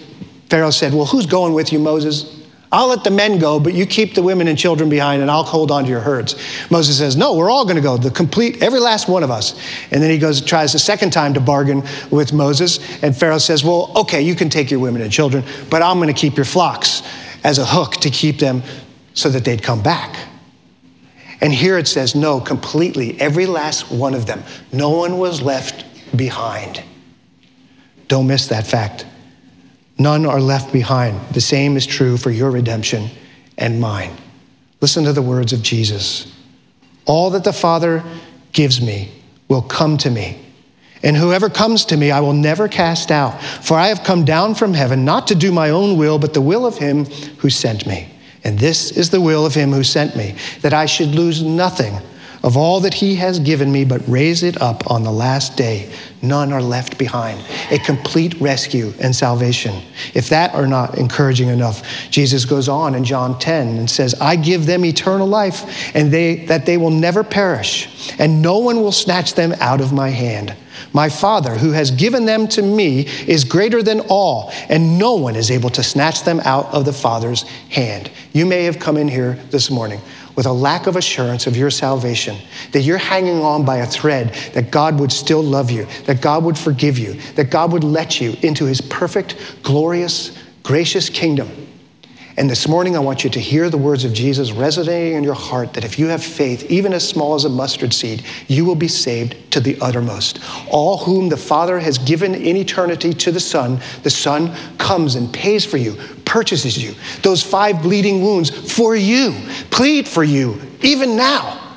Pharaoh 0.49 0.71
said, 0.71 0.93
Well, 0.93 1.07
who's 1.07 1.27
going 1.27 1.55
with 1.55 1.73
you, 1.73 1.79
Moses? 1.79 2.39
I'll 2.73 2.87
let 2.87 3.03
the 3.03 3.11
men 3.11 3.39
go, 3.39 3.59
but 3.59 3.75
you 3.75 3.85
keep 3.85 4.15
the 4.15 4.23
women 4.23 4.47
and 4.47 4.57
children 4.57 4.89
behind 4.89 5.23
and 5.23 5.31
I'll 5.31 5.43
hold 5.43 5.73
on 5.73 5.85
to 5.85 5.91
your 5.91 6.01
herds. 6.01 6.37
Moses 6.71 6.99
says, 6.99 7.17
No, 7.17 7.35
we're 7.35 7.51
all 7.51 7.65
going 7.65 7.77
to 7.77 7.83
go, 7.83 7.97
the 7.97 8.11
complete, 8.11 8.63
every 8.63 8.79
last 8.79 9.09
one 9.09 9.25
of 9.25 9.31
us. 9.31 9.61
And 9.91 10.01
then 10.01 10.11
he 10.11 10.19
goes, 10.19 10.41
tries 10.41 10.73
the 10.73 10.79
second 10.79 11.13
time 11.13 11.35
to 11.35 11.41
bargain 11.41 11.83
with 12.11 12.33
Moses. 12.33 12.79
And 13.03 13.17
Pharaoh 13.17 13.39
says, 13.39 13.65
Well, 13.65 13.93
okay, 13.97 14.23
you 14.23 14.37
can 14.37 14.49
take 14.49 14.71
your 14.71 14.79
women 14.79 15.03
and 15.03 15.11
children, 15.11 15.45
but 15.69 15.83
I'm 15.83 15.99
going 15.99 16.15
to 16.15 16.21
keep 16.21 16.37
your 16.37 16.45
flocks 16.45 17.03
as 17.43 17.59
a 17.59 17.67
hook 17.67 17.95
to 17.97 18.11
keep 18.11 18.39
them 18.39 18.63
so 19.15 19.29
that 19.31 19.45
they'd 19.45 19.63
come 19.63 19.83
back. 19.83 20.17
And 21.41 21.53
here 21.53 21.77
it 21.77 21.89
says, 21.89 22.15
No, 22.15 22.41
completely, 22.41 23.21
every 23.21 23.47
last 23.47 23.91
one 23.91 24.15
of 24.15 24.27
them. 24.27 24.45
No 24.73 24.91
one 24.91 25.19
was 25.19 25.43
left 25.43 25.85
behind. 26.17 26.83
Don't 28.09 28.27
miss 28.27 28.49
that 28.49 28.67
fact. 28.67 29.07
None 29.99 30.27
are 30.27 30.41
left 30.41 30.73
behind. 30.73 31.21
The 31.35 31.41
same 31.41 31.77
is 31.77 31.87
true 31.87 32.17
for 32.17 32.31
your 32.31 32.51
redemption 32.51 33.11
and 33.59 33.81
mine. 33.81 34.17
Listen 34.81 35.05
to 35.05 35.13
the 35.13 35.23
words 35.23 35.53
of 35.53 35.63
Jesus. 35.63 36.35
All 37.05 37.31
that 37.31 37.45
the 37.45 37.53
Father 37.53 38.03
gives 38.53 38.81
me 38.81 39.13
will 39.49 39.63
come 39.63 39.99
to 39.99 40.11
me. 40.11 40.39
And 41.03 41.17
whoever 41.17 41.49
comes 41.49 41.85
to 41.87 41.97
me, 41.97 42.11
I 42.11 42.21
will 42.21 42.33
never 42.33 42.69
cast 42.69 43.11
out. 43.11 43.43
For 43.43 43.75
I 43.75 43.89
have 43.89 44.05
come 44.05 44.25
down 44.25 44.55
from 44.55 44.75
heaven 44.75 45.05
not 45.05 45.29
to 45.29 45.35
do 45.35 45.53
my 45.53 45.71
own 45.71 45.97
will, 45.97 46.19
but 46.19 46.35
the 46.35 46.41
will 46.41 46.67
of 46.67 46.79
him 46.79 47.07
who 47.39 47.51
sent 47.51 47.87
me. 47.87 48.09
And 48.45 48.59
this 48.59 48.91
is 48.91 49.11
the 49.11 49.21
will 49.21 49.45
of 49.47 49.55
him 49.55 49.73
who 49.73 49.85
sent 49.85 50.17
me, 50.17 50.35
that 50.63 50.73
I 50.73 50.87
should 50.87 51.09
lose 51.09 51.43
nothing 51.43 51.95
of 52.43 52.57
all 52.57 52.81
that 52.81 52.95
he 52.95 53.17
has 53.17 53.39
given 53.39 53.71
me, 53.71 53.85
but 53.85 54.01
raise 54.09 54.43
it 54.43 54.61
up 54.63 54.91
on 54.91 55.03
the 55.03 55.13
last 55.13 55.57
day. 55.57 55.93
None 56.23 56.53
are 56.53 56.63
left 56.63 56.99
behind. 56.99 57.45
A 57.71 57.79
complete 57.79 58.41
rescue 58.41 58.93
and 59.01 59.15
salvation. 59.15 59.83
If 60.15 60.29
that 60.31 60.55
are 60.55 60.67
not 60.67 60.99
encouraging 60.99 61.49
enough, 61.49 61.83
Jesus 62.11 62.45
goes 62.45 62.69
on 62.69 62.95
in 62.95 63.05
John 63.05 63.39
10 63.39 63.79
and 63.79 63.91
says, 63.91 64.15
I 64.21 64.37
give 64.37 64.67
them 64.67 64.85
eternal 64.85 65.27
life, 65.27 65.95
and 65.95 66.11
they, 66.11 66.47
that 66.47 66.67
they 66.67 66.77
will 66.77 66.91
never 66.91 67.25
perish, 67.25 68.13
and 68.19 68.43
no 68.43 68.59
one 68.59 68.83
will 68.83 68.93
snatch 68.93 69.35
them 69.35 69.55
out 69.61 69.81
of 69.81 69.93
my 69.93 70.09
hand. 70.11 70.55
My 70.93 71.09
Father, 71.09 71.55
who 71.55 71.73
has 71.73 71.91
given 71.91 72.25
them 72.25 72.49
to 72.49 72.63
me, 72.63 73.07
is 73.27 73.45
greater 73.45 73.83
than 73.83 74.01
all, 74.09 74.51
and 74.69 74.99
no 74.99 75.15
one 75.15 75.37
is 75.37 75.51
able 75.51 75.71
to 75.71 75.83
snatch 75.83 76.25
them 76.25 76.41
out 76.41 76.67
of 76.67 76.85
the 76.85 76.93
Father's 76.93 77.43
hand. 77.71 78.11
You 78.33 78.47
may 78.47 78.65
have 78.65 78.79
come 78.79 78.97
in 78.97 79.09
here 79.09 79.35
this 79.51 79.71
morning 79.71 80.01
with 80.37 80.47
a 80.47 80.53
lack 80.53 80.87
of 80.87 80.97
assurance 80.97 81.47
of 81.47 81.57
your 81.57 81.71
salvation, 81.71 82.37
that 82.73 82.83
you're 82.83 82.99
hanging 82.99 83.41
on 83.41 83.65
by 83.65 83.79
a 83.79 83.87
thread, 83.87 84.35
that 84.55 84.71
God 84.71 84.99
would 85.01 85.13
still 85.13 85.43
love 85.43 85.71
you, 85.71 85.87
that 86.07 86.21
God 86.21 86.45
would 86.45 86.59
forgive 86.59 86.99
you, 86.99 87.15
that 87.35 87.51
God 87.51 87.73
would 87.73 87.85
let 87.85 88.21
you 88.21 88.37
into 88.43 88.65
his 88.65 88.81
perfect, 88.81 89.37
glorious, 89.63 90.37
gracious 90.63 91.09
kingdom. 91.09 91.70
And 92.37 92.49
this 92.49 92.69
morning, 92.69 92.97
I 92.97 93.01
want 93.01 93.25
you 93.25 93.31
to 93.31 93.41
hear 93.41 93.69
the 93.69 93.79
words 93.79 94.05
of 94.05 94.13
Jesus 94.13 94.53
resonating 94.53 95.15
in 95.15 95.25
your 95.25 95.35
heart 95.35 95.75
that 95.75 95.85
if 95.85 95.99
you 95.99 96.07
have 96.07 96.23
faith, 96.23 96.71
even 96.71 96.93
as 96.93 97.07
small 97.07 97.35
as 97.35 97.45
a 97.45 97.49
mustard 97.49 97.93
seed, 97.93 98.25
you 98.47 98.65
will 98.65 98.77
be 98.77 98.89
saved 98.89 99.35
to 99.53 99.61
the 99.61 99.77
uttermost. 99.81 100.39
All 100.69 100.99
whom 100.99 101.29
the 101.29 101.37
Father 101.37 101.79
has 101.81 101.99
given 101.99 102.35
in 102.35 102.57
eternity 102.57 103.13
to 103.15 103.33
the 103.33 103.41
Son, 103.41 103.81
the 104.03 104.11
Son 104.11 104.55
comes 104.79 105.17
and 105.17 105.33
pays 105.33 105.65
for 105.65 105.77
you, 105.77 105.95
purchases 106.25 106.83
you. 106.83 106.95
Those 107.23 107.43
five 107.43 107.83
bleeding 107.83 108.23
wounds 108.23 108.73
for 108.73 108.95
you, 108.95 109.33
plead 109.71 110.07
for 110.07 110.23
you, 110.23 110.61
even 110.83 111.17
now 111.17 111.70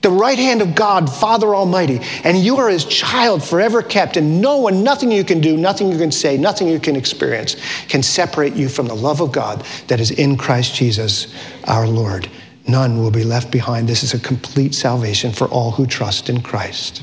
the 0.00 0.10
right 0.10 0.38
hand 0.38 0.62
of 0.62 0.74
God, 0.74 1.12
Father 1.12 1.54
Almighty, 1.54 2.00
and 2.22 2.38
you 2.38 2.58
are 2.58 2.68
his 2.68 2.84
child 2.84 3.42
forever 3.42 3.82
kept, 3.82 4.16
and 4.16 4.40
no 4.40 4.58
one, 4.58 4.84
nothing 4.84 5.10
you 5.10 5.24
can 5.24 5.40
do, 5.40 5.56
nothing 5.56 5.90
you 5.90 5.98
can 5.98 6.12
say, 6.12 6.36
nothing 6.36 6.68
you 6.68 6.78
can 6.78 6.94
experience 6.94 7.56
can 7.88 8.02
separate 8.02 8.54
you 8.54 8.68
from 8.68 8.86
the 8.86 8.94
love 8.94 9.20
of 9.20 9.32
God 9.32 9.64
that 9.88 10.00
is 10.00 10.12
in 10.12 10.36
Christ 10.36 10.74
Jesus 10.74 11.34
our 11.64 11.86
Lord. 11.86 12.30
None 12.68 12.98
will 12.98 13.10
be 13.10 13.24
left 13.24 13.50
behind. 13.50 13.88
This 13.88 14.04
is 14.04 14.14
a 14.14 14.20
complete 14.20 14.74
salvation 14.74 15.32
for 15.32 15.48
all 15.48 15.72
who 15.72 15.86
trust 15.86 16.28
in 16.28 16.42
Christ. 16.42 17.02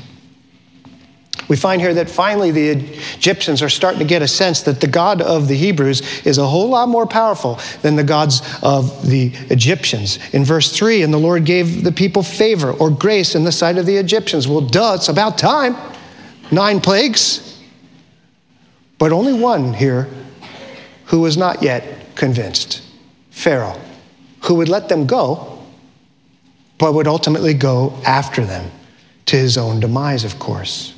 We 1.48 1.56
find 1.56 1.80
here 1.80 1.94
that 1.94 2.10
finally 2.10 2.50
the 2.50 2.70
Egyptians 2.70 3.62
are 3.62 3.68
starting 3.68 4.00
to 4.00 4.04
get 4.04 4.22
a 4.22 4.28
sense 4.28 4.62
that 4.62 4.80
the 4.80 4.88
God 4.88 5.22
of 5.22 5.46
the 5.46 5.56
Hebrews 5.56 6.24
is 6.26 6.38
a 6.38 6.46
whole 6.46 6.68
lot 6.68 6.88
more 6.88 7.06
powerful 7.06 7.60
than 7.82 7.94
the 7.94 8.04
gods 8.04 8.42
of 8.62 9.08
the 9.08 9.32
Egyptians. 9.50 10.18
In 10.32 10.44
verse 10.44 10.76
3, 10.76 11.02
and 11.02 11.14
the 11.14 11.18
Lord 11.18 11.44
gave 11.44 11.84
the 11.84 11.92
people 11.92 12.22
favor 12.22 12.72
or 12.72 12.90
grace 12.90 13.34
in 13.34 13.44
the 13.44 13.52
sight 13.52 13.78
of 13.78 13.86
the 13.86 13.96
Egyptians. 13.96 14.48
Well, 14.48 14.60
duh, 14.60 14.94
it's 14.96 15.08
about 15.08 15.38
time. 15.38 15.76
Nine 16.50 16.80
plagues. 16.80 17.62
But 18.98 19.12
only 19.12 19.34
one 19.34 19.72
here 19.72 20.08
who 21.06 21.20
was 21.20 21.36
not 21.36 21.62
yet 21.62 22.16
convinced 22.16 22.82
Pharaoh, 23.30 23.78
who 24.44 24.54
would 24.56 24.68
let 24.68 24.88
them 24.88 25.06
go, 25.06 25.62
but 26.78 26.94
would 26.94 27.06
ultimately 27.06 27.54
go 27.54 27.96
after 28.04 28.44
them 28.44 28.70
to 29.26 29.36
his 29.36 29.56
own 29.56 29.80
demise, 29.80 30.24
of 30.24 30.38
course. 30.38 30.95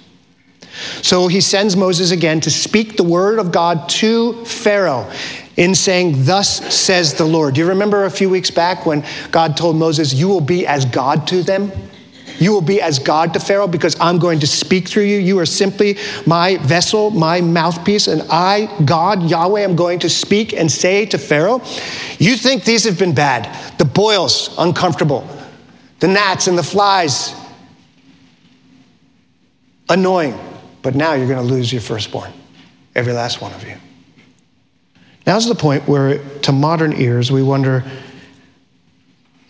So 1.02 1.28
he 1.28 1.40
sends 1.40 1.76
Moses 1.76 2.10
again 2.10 2.40
to 2.42 2.50
speak 2.50 2.96
the 2.96 3.04
word 3.04 3.38
of 3.38 3.52
God 3.52 3.88
to 3.90 4.44
Pharaoh 4.44 5.10
in 5.56 5.74
saying, 5.74 6.24
Thus 6.24 6.74
says 6.74 7.14
the 7.14 7.24
Lord. 7.24 7.54
Do 7.54 7.60
you 7.60 7.68
remember 7.68 8.04
a 8.04 8.10
few 8.10 8.30
weeks 8.30 8.50
back 8.50 8.86
when 8.86 9.04
God 9.30 9.56
told 9.56 9.76
Moses, 9.76 10.14
You 10.14 10.28
will 10.28 10.40
be 10.40 10.66
as 10.66 10.84
God 10.84 11.26
to 11.28 11.42
them? 11.42 11.72
You 12.38 12.52
will 12.52 12.62
be 12.62 12.80
as 12.80 12.98
God 13.00 13.34
to 13.34 13.40
Pharaoh 13.40 13.66
because 13.66 13.96
I'm 14.00 14.18
going 14.18 14.40
to 14.40 14.46
speak 14.46 14.88
through 14.88 15.04
you. 15.04 15.18
You 15.18 15.38
are 15.40 15.46
simply 15.46 15.98
my 16.24 16.56
vessel, 16.58 17.10
my 17.10 17.40
mouthpiece, 17.40 18.06
and 18.06 18.22
I, 18.30 18.72
God, 18.84 19.28
Yahweh, 19.28 19.62
am 19.62 19.74
going 19.74 19.98
to 20.00 20.08
speak 20.08 20.52
and 20.52 20.70
say 20.70 21.04
to 21.06 21.18
Pharaoh, 21.18 21.60
You 22.18 22.36
think 22.36 22.64
these 22.64 22.84
have 22.84 22.98
been 22.98 23.14
bad. 23.14 23.78
The 23.78 23.84
boils, 23.84 24.54
uncomfortable. 24.56 25.28
The 25.98 26.06
gnats 26.06 26.46
and 26.46 26.56
the 26.56 26.62
flies, 26.62 27.34
annoying. 29.88 30.38
But 30.88 30.94
now 30.94 31.12
you're 31.12 31.28
going 31.28 31.46
to 31.46 31.54
lose 31.54 31.70
your 31.70 31.82
firstborn, 31.82 32.32
every 32.94 33.12
last 33.12 33.42
one 33.42 33.52
of 33.52 33.62
you. 33.62 33.76
Now's 35.26 35.46
the 35.46 35.54
point 35.54 35.86
where, 35.86 36.16
to 36.38 36.50
modern 36.50 36.94
ears, 36.94 37.30
we 37.30 37.42
wonder 37.42 37.84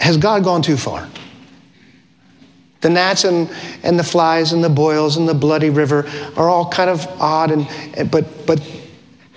has 0.00 0.16
God 0.16 0.42
gone 0.42 0.62
too 0.62 0.76
far? 0.76 1.08
The 2.80 2.90
gnats 2.90 3.22
and, 3.22 3.48
and 3.84 3.96
the 3.96 4.02
flies 4.02 4.52
and 4.52 4.64
the 4.64 4.68
boils 4.68 5.16
and 5.16 5.28
the 5.28 5.34
bloody 5.34 5.70
river 5.70 6.08
are 6.36 6.48
all 6.48 6.68
kind 6.68 6.90
of 6.90 7.06
odd, 7.20 7.52
and, 7.52 8.10
but, 8.10 8.44
but 8.44 8.60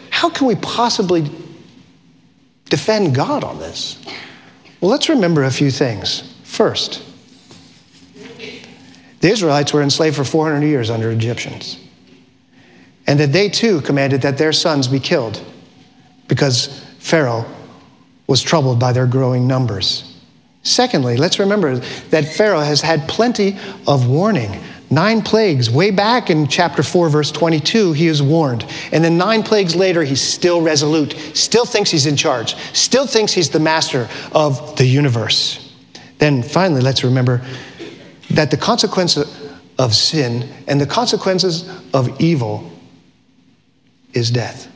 how 0.10 0.32
can 0.32 0.48
we 0.48 0.56
possibly 0.56 1.30
defend 2.66 3.14
God 3.14 3.44
on 3.44 3.60
this? 3.60 4.04
Well, 4.80 4.90
let's 4.90 5.08
remember 5.08 5.44
a 5.44 5.52
few 5.52 5.70
things. 5.70 6.34
First, 6.46 7.04
the 9.20 9.30
Israelites 9.30 9.72
were 9.72 9.84
enslaved 9.84 10.16
for 10.16 10.24
400 10.24 10.66
years 10.66 10.90
under 10.90 11.12
Egyptians. 11.12 11.78
And 13.12 13.20
that 13.20 13.34
they 13.34 13.50
too 13.50 13.82
commanded 13.82 14.22
that 14.22 14.38
their 14.38 14.54
sons 14.54 14.88
be 14.88 14.98
killed 14.98 15.44
because 16.30 16.82
Pharaoh 17.00 17.46
was 18.26 18.42
troubled 18.42 18.80
by 18.80 18.94
their 18.94 19.06
growing 19.06 19.46
numbers. 19.46 20.18
Secondly, 20.64 21.18
let's 21.18 21.38
remember 21.38 21.76
that 22.12 22.24
Pharaoh 22.24 22.62
has 22.62 22.80
had 22.80 23.10
plenty 23.10 23.58
of 23.86 24.08
warning. 24.08 24.64
Nine 24.90 25.22
plagues, 25.24 25.70
way 25.70 25.92
back 25.92 26.30
in 26.30 26.48
chapter 26.48 26.84
4, 26.84 27.10
verse 27.10 27.34
22, 27.34 27.92
he 27.92 28.08
is 28.08 28.24
warned. 28.24 28.66
And 28.94 29.04
then 29.04 29.18
nine 29.18 29.44
plagues 29.44 29.76
later, 29.76 30.04
he's 30.04 30.22
still 30.22 30.62
resolute, 30.62 31.12
still 31.34 31.66
thinks 31.66 31.92
he's 31.92 32.06
in 32.06 32.16
charge, 32.16 32.56
still 32.72 33.08
thinks 33.08 33.34
he's 33.34 33.50
the 33.50 33.60
master 33.60 34.08
of 34.32 34.78
the 34.78 34.86
universe. 34.86 35.76
Then 36.20 36.44
finally, 36.44 36.80
let's 36.80 37.04
remember 37.04 37.42
that 38.30 38.52
the 38.52 38.58
consequences 38.58 39.38
of 39.78 39.94
sin 39.94 40.48
and 40.66 40.80
the 40.80 40.88
consequences 40.88 41.70
of 41.94 42.22
evil 42.22 42.71
is 44.14 44.32
death. 44.32 44.68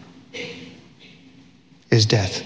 Is 1.92 2.06
death. 2.06 2.44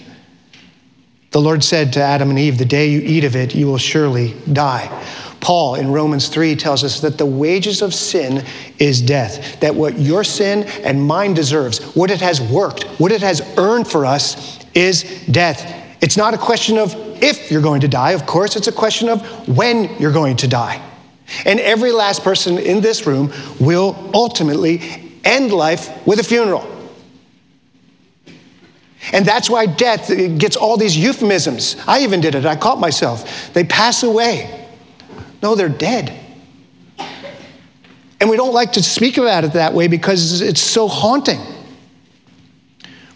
The 1.32 1.42
Lord 1.42 1.64
said 1.64 1.94
to 1.94 2.02
Adam 2.02 2.30
and 2.30 2.40
Eve, 2.40 2.58
The 2.58 2.66
day 2.66 2.90
you 2.90 3.02
eat 3.02 3.24
of 3.24 3.36
it, 3.36 3.54
you 3.54 3.68
will 3.68 3.78
surely 3.78 4.36
die. 4.52 5.06
Paul 5.42 5.76
in 5.76 5.92
Romans 5.92 6.28
3 6.28 6.56
tells 6.56 6.84
us 6.84 7.00
that 7.02 7.18
the 7.18 7.26
wages 7.26 7.82
of 7.82 7.94
sin 7.94 8.44
is 8.78 9.02
death, 9.02 9.60
that 9.62 9.74
what 9.74 9.98
your 9.98 10.24
sin 10.24 10.64
and 10.84 11.02
mine 11.02 11.34
deserves, 11.34 11.80
what 11.96 12.12
it 12.12 12.20
has 12.20 12.42
worked, 12.42 12.84
what 13.00 13.12
it 13.12 13.22
has 13.22 13.42
earned 13.58 13.88
for 13.88 14.06
us, 14.06 14.60
is 14.74 15.04
death. 15.28 15.88
It's 16.02 16.18
not 16.18 16.34
a 16.34 16.38
question 16.38 16.78
of 16.78 16.94
if 17.22 17.52
you're 17.52 17.62
going 17.62 17.82
to 17.82 17.88
die, 17.88 18.12
of 18.12 18.26
course, 18.26 18.56
it's 18.56 18.68
a 18.68 18.72
question 18.72 19.10
of 19.10 19.22
when 19.48 19.96
you're 20.00 20.12
going 20.12 20.38
to 20.38 20.48
die. 20.48 20.82
And 21.46 21.60
every 21.60 21.92
last 21.92 22.24
person 22.24 22.58
in 22.58 22.82
this 22.82 23.06
room 23.06 23.32
will 23.60 24.10
ultimately 24.14 24.82
end 25.24 25.52
life 25.52 26.06
with 26.08 26.20
a 26.20 26.24
funeral. 26.24 26.79
And 29.14 29.26
that's 29.26 29.50
why 29.50 29.66
death 29.66 30.08
gets 30.38 30.56
all 30.56 30.78
these 30.78 30.98
euphemisms. 30.98 31.76
I 31.88 32.02
even 32.02 32.22
did 32.22 32.36
it, 32.36 32.46
I 32.46 32.56
caught 32.56 32.80
myself. 32.80 33.54
They 33.54 33.64
pass 33.64 34.04
away. 34.04 34.68
No, 35.42 35.56
they're 35.56 35.70
dead. 35.70 36.14
And 38.20 38.30
we 38.30 38.36
don't 38.36 38.54
like 38.54 38.74
to 38.74 38.84
speak 38.84 39.18
about 39.18 39.46
it 39.46 39.54
that 39.54 39.74
way 39.74 39.88
because 39.88 40.42
it's 40.42 40.62
so 40.62 40.88
haunting. 40.88 41.40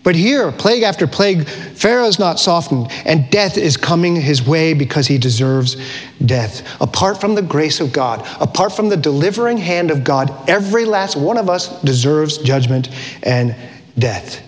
But 0.04 0.16
here, 0.16 0.52
plague 0.52 0.84
after 0.84 1.08
plague, 1.08 1.48
Pharaoh's 1.48 2.20
not 2.20 2.38
softened, 2.38 2.92
and 3.06 3.30
death 3.30 3.58
is 3.58 3.78
coming 3.78 4.18
his 4.18 4.46
way 4.46 4.74
because 4.74 5.08
he 5.08 5.18
deserves 5.18 5.78
death. 6.24 6.82
Apart 6.82 7.22
from 7.22 7.36
the 7.36 7.42
grace 7.42 7.80
of 7.80 7.94
God, 7.94 8.26
apart 8.42 8.74
from 8.74 8.90
the 8.90 8.98
delivering 8.98 9.58
hand 9.58 9.92
of 9.92 10.04
God, 10.04 10.50
every 10.50 10.84
last 10.84 11.16
one 11.16 11.38
of 11.38 11.50
us 11.50 11.82
deserves 11.84 12.38
judgment 12.40 12.90
and 13.24 13.56
death. 13.98 14.42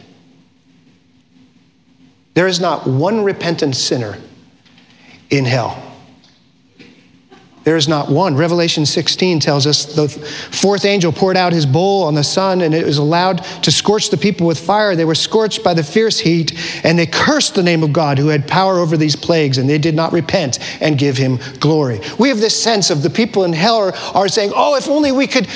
There 2.35 2.47
is 2.47 2.59
not 2.59 2.85
one 2.85 3.23
repentant 3.23 3.75
sinner 3.75 4.17
in 5.29 5.45
hell. 5.45 5.81
There 7.63 7.77
is 7.77 7.87
not 7.87 8.11
one. 8.11 8.35
Revelation 8.35 8.85
16 8.85 9.39
tells 9.39 9.65
us 9.65 9.85
the 9.95 10.07
fourth 10.07 10.85
angel 10.85 11.11
poured 11.11 11.35
out 11.35 11.51
his 11.51 11.65
bowl 11.65 12.03
on 12.03 12.13
the 12.13 12.23
sun, 12.23 12.61
and 12.61 12.75
it 12.75 12.85
was 12.85 12.99
allowed 12.99 13.39
to 13.63 13.71
scorch 13.71 14.11
the 14.11 14.17
people 14.17 14.45
with 14.45 14.59
fire. 14.59 14.95
They 14.95 15.05
were 15.05 15.15
scorched 15.15 15.63
by 15.63 15.73
the 15.73 15.83
fierce 15.83 16.19
heat, 16.19 16.53
and 16.85 16.99
they 16.99 17.07
cursed 17.07 17.55
the 17.55 17.63
name 17.63 17.81
of 17.81 17.91
God 17.91 18.19
who 18.19 18.27
had 18.27 18.47
power 18.47 18.77
over 18.77 18.97
these 18.97 19.15
plagues, 19.15 19.57
and 19.57 19.67
they 19.67 19.79
did 19.79 19.95
not 19.95 20.13
repent 20.13 20.59
and 20.79 20.95
give 20.95 21.17
him 21.17 21.39
glory. 21.59 22.01
We 22.19 22.29
have 22.29 22.37
this 22.37 22.61
sense 22.61 22.91
of 22.91 23.01
the 23.01 23.09
people 23.09 23.45
in 23.45 23.53
hell 23.53 23.77
are, 23.77 23.95
are 24.13 24.27
saying, 24.27 24.51
Oh, 24.55 24.75
if 24.75 24.87
only 24.87 25.11
we 25.11 25.25
could 25.25 25.47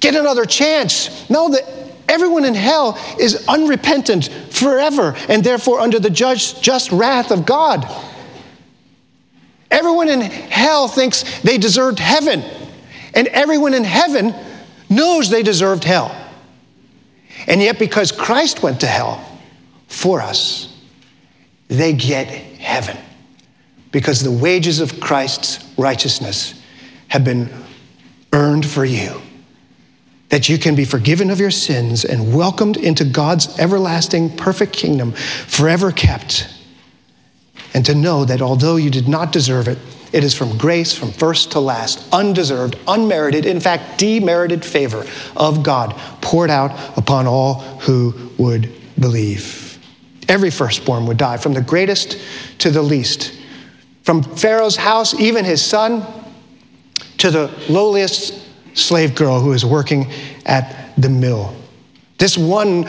get 0.00 0.14
another 0.14 0.44
chance. 0.44 1.30
No, 1.30 1.48
that 1.48 1.64
everyone 2.08 2.44
in 2.44 2.54
hell 2.54 2.98
is 3.18 3.46
unrepentant 3.48 4.28
forever, 4.50 5.14
and 5.28 5.42
therefore 5.42 5.80
under 5.80 5.98
the 5.98 6.10
just 6.10 6.92
wrath 6.92 7.30
of 7.30 7.46
God. 7.46 7.86
Everyone 9.70 10.08
in 10.08 10.20
hell 10.20 10.88
thinks 10.88 11.40
they 11.40 11.58
deserved 11.58 11.98
heaven, 11.98 12.42
and 13.14 13.26
everyone 13.28 13.74
in 13.74 13.84
heaven 13.84 14.34
knows 14.88 15.30
they 15.30 15.42
deserved 15.42 15.84
hell. 15.84 16.14
And 17.46 17.60
yet, 17.60 17.78
because 17.78 18.12
Christ 18.12 18.62
went 18.62 18.80
to 18.80 18.86
hell 18.86 19.24
for 19.88 20.20
us, 20.20 20.74
they 21.68 21.92
get 21.92 22.28
heaven. 22.28 22.96
Because 23.90 24.22
the 24.22 24.30
wages 24.30 24.80
of 24.80 25.00
Christ's 25.00 25.64
righteousness 25.76 26.60
have 27.08 27.24
been 27.24 27.48
earned 28.32 28.66
for 28.66 28.84
you. 28.84 29.20
That 30.34 30.48
you 30.48 30.58
can 30.58 30.74
be 30.74 30.84
forgiven 30.84 31.30
of 31.30 31.38
your 31.38 31.52
sins 31.52 32.04
and 32.04 32.34
welcomed 32.34 32.76
into 32.76 33.04
God's 33.04 33.56
everlasting, 33.60 34.36
perfect 34.36 34.72
kingdom, 34.72 35.12
forever 35.12 35.92
kept 35.92 36.48
and 37.74 37.84
to 37.84 37.94
know 37.94 38.24
that 38.24 38.40
although 38.40 38.76
you 38.76 38.88
did 38.88 39.08
not 39.08 39.32
deserve 39.32 39.68
it, 39.68 39.78
it 40.12 40.22
is 40.22 40.32
from 40.32 40.56
grace 40.56 40.92
from 40.96 41.10
first 41.10 41.52
to 41.52 41.60
last, 41.60 42.08
undeserved, 42.12 42.78
unmerited, 42.86 43.44
in 43.44 43.58
fact, 43.58 43.98
demerited 43.98 44.64
favor 44.64 45.04
of 45.36 45.64
God 45.64 45.92
poured 46.20 46.50
out 46.50 46.70
upon 46.96 47.26
all 47.26 47.54
who 47.80 48.30
would 48.38 48.72
believe. 48.98 49.78
Every 50.28 50.50
firstborn 50.50 51.06
would 51.06 51.16
die, 51.16 51.36
from 51.36 51.52
the 51.52 51.60
greatest 51.60 52.18
to 52.58 52.70
the 52.70 52.80
least. 52.80 53.36
From 54.04 54.22
Pharaoh's 54.22 54.76
house, 54.76 55.14
even 55.14 55.44
his 55.44 55.64
son, 55.64 56.06
to 57.18 57.30
the 57.30 57.52
lowliest 57.68 58.43
slave 58.74 59.14
girl 59.14 59.40
who 59.40 59.52
is 59.52 59.64
working 59.64 60.10
at 60.46 60.90
the 60.98 61.08
mill. 61.08 61.54
This 62.18 62.36
one 62.36 62.88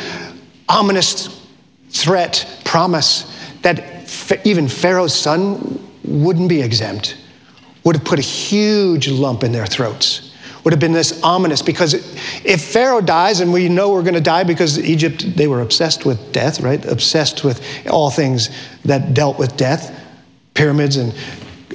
ominous 0.68 1.48
threat, 1.90 2.62
promise 2.66 3.32
that 3.62 4.42
even 4.46 4.68
Pharaoh's 4.68 5.16
son 5.16 5.82
wouldn't 6.04 6.50
be 6.50 6.62
exempt, 6.62 7.18
would 7.84 7.96
have 7.96 8.06
put 8.06 8.20
a 8.20 8.24
huge 8.24 9.08
lump 9.08 9.44
in 9.44 9.52
their 9.52 9.66
throats. 9.66 10.32
Would 10.64 10.74
have 10.74 10.80
been 10.80 10.94
this 10.94 11.22
ominous 11.22 11.62
because 11.62 11.94
if 12.44 12.64
Pharaoh 12.64 13.02
dies, 13.02 13.40
and 13.40 13.54
we 13.54 13.70
know 13.70 13.92
we're 13.92 14.02
going 14.02 14.16
to 14.16 14.22
die 14.22 14.44
because 14.44 14.80
Egypt, 14.80 15.36
they 15.36 15.48
were 15.48 15.62
obsessed 15.62 16.06
with 16.06 16.32
death, 16.32 16.60
right? 16.60 16.84
Obsessed 16.86 17.44
with 17.44 17.64
all 17.88 18.10
things 18.10 18.50
that 18.84 19.14
dealt 19.14 19.38
with 19.38 19.56
death, 19.58 19.96
pyramids 20.56 20.98
and 20.98 21.14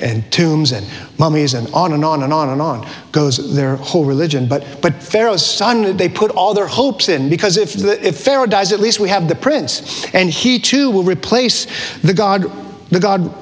and 0.02 0.30
tombs 0.32 0.72
and 0.72 0.86
mummies 1.18 1.54
and 1.54 1.72
on 1.74 1.92
and 1.92 2.04
on 2.04 2.22
and 2.22 2.32
on 2.32 2.48
and 2.48 2.62
on 2.62 2.88
goes 3.12 3.54
their 3.54 3.76
whole 3.76 4.04
religion. 4.04 4.48
But, 4.48 4.80
but 4.80 5.02
Pharaoh's 5.02 5.44
son, 5.44 5.96
they 5.96 6.08
put 6.08 6.30
all 6.30 6.54
their 6.54 6.66
hopes 6.66 7.08
in 7.08 7.28
because 7.28 7.56
if, 7.56 7.74
the, 7.74 8.06
if 8.06 8.18
Pharaoh 8.18 8.46
dies, 8.46 8.72
at 8.72 8.80
least 8.80 9.00
we 9.00 9.08
have 9.08 9.28
the 9.28 9.34
prince. 9.34 10.04
And 10.14 10.30
he 10.30 10.58
too 10.58 10.90
will 10.90 11.04
replace 11.04 11.66
the 12.00 12.14
God, 12.14 12.44
the 12.90 13.00
God 13.00 13.34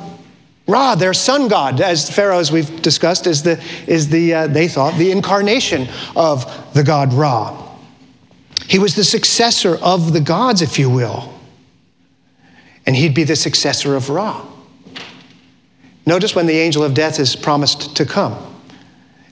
Ra, 0.68 0.94
their 0.94 1.14
sun 1.14 1.48
god, 1.48 1.80
as 1.80 2.10
Pharaoh, 2.10 2.38
as 2.38 2.52
we've 2.52 2.82
discussed, 2.82 3.26
is 3.26 3.42
the, 3.42 3.58
is 3.86 4.10
the 4.10 4.34
uh, 4.34 4.46
they 4.48 4.68
thought, 4.68 4.98
the 4.98 5.10
incarnation 5.10 5.88
of 6.14 6.44
the 6.74 6.84
god 6.84 7.14
Ra. 7.14 7.68
He 8.68 8.78
was 8.78 8.94
the 8.94 9.02
successor 9.02 9.76
of 9.76 10.12
the 10.12 10.20
gods, 10.20 10.60
if 10.60 10.78
you 10.78 10.90
will. 10.90 11.32
And 12.84 12.94
he'd 12.94 13.14
be 13.14 13.24
the 13.24 13.34
successor 13.34 13.96
of 13.96 14.10
Ra. 14.10 14.44
Notice 16.08 16.34
when 16.34 16.46
the 16.46 16.56
angel 16.56 16.82
of 16.82 16.94
death 16.94 17.20
is 17.20 17.36
promised 17.36 17.94
to 17.96 18.06
come. 18.06 18.34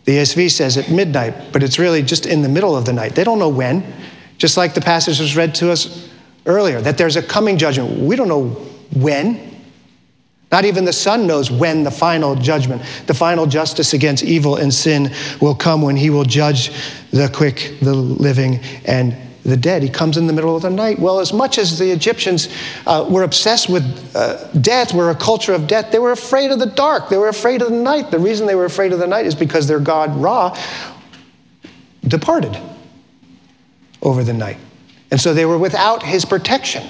The 0.05 0.19
ESV 0.19 0.51
says 0.51 0.77
at 0.77 0.91
midnight, 0.91 1.51
but 1.51 1.62
it's 1.62 1.79
really 1.79 2.03
just 2.03 2.27
in 2.27 2.43
the 2.43 2.51
middle 2.51 2.77
of 2.77 2.85
the 2.85 2.93
night. 2.93 3.15
They 3.15 3.25
don't 3.25 3.39
know 3.39 3.49
when, 3.49 3.83
just 4.37 4.59
like 4.59 4.75
the 4.75 4.83
passage 4.83 5.19
was 5.19 5.35
read 5.35 5.55
to 5.55 5.71
us 5.71 6.11
earlier, 6.45 6.83
that 6.83 6.99
there's 6.99 7.17
a 7.17 7.23
coming 7.23 7.57
judgment. 7.57 7.99
We 7.99 8.15
don't 8.15 8.29
know 8.29 8.49
when. 8.95 9.57
Not 10.53 10.67
even 10.67 10.85
the 10.85 10.93
Son 10.93 11.27
knows 11.27 11.51
when 11.51 11.83
the 11.83 11.91
final 11.91 12.35
judgment, 12.35 12.83
the 13.07 13.15
final 13.15 13.47
justice 13.47 13.95
against 13.95 14.23
evil 14.23 14.57
and 14.57 14.73
sin 14.73 15.11
will 15.41 15.55
come 15.55 15.81
when 15.81 15.97
he 15.97 16.11
will 16.11 16.25
judge 16.25 16.73
the 17.11 17.31
quick, 17.31 17.79
the 17.81 17.95
living, 17.95 18.61
and 18.85 19.17
the 19.46 19.56
dead. 19.56 19.82
He 19.82 19.88
comes 19.88 20.16
in 20.16 20.26
the 20.26 20.32
middle 20.32 20.56
of 20.56 20.62
the 20.62 20.70
night. 20.70 20.98
Well, 20.98 21.20
as 21.20 21.32
much 21.32 21.59
as 21.59 21.78
the 21.78 21.90
Egyptians 21.90 22.48
uh, 22.87 23.06
were 23.09 23.22
obsessed 23.22 23.68
with 23.68 23.85
uh, 24.14 24.50
death, 24.52 24.92
were 24.92 25.11
a 25.11 25.14
culture 25.14 25.52
of 25.52 25.66
death, 25.66 25.92
they 25.92 25.98
were 25.98 26.12
afraid 26.12 26.50
of 26.50 26.59
the 26.59 26.66
dark. 26.66 27.09
They 27.09 27.16
were 27.16 27.28
afraid 27.28 27.62
of 27.62 27.70
the 27.70 27.76
night. 27.76 28.11
The 28.11 28.18
reason 28.18 28.46
they 28.46 28.54
were 28.54 28.64
afraid 28.64 28.92
of 28.92 28.98
the 28.98 29.06
night 29.06 29.26
is 29.26 29.35
because 29.35 29.68
their 29.68 29.80
god 29.80 30.16
Ra 30.16 30.59
departed 32.06 32.59
over 34.02 34.24
the 34.24 34.32
night. 34.32 34.59
And 35.11 35.20
so 35.20 35.32
they 35.32 35.44
were 35.44 35.59
without 35.59 36.02
his 36.02 36.24
protection. 36.24 36.88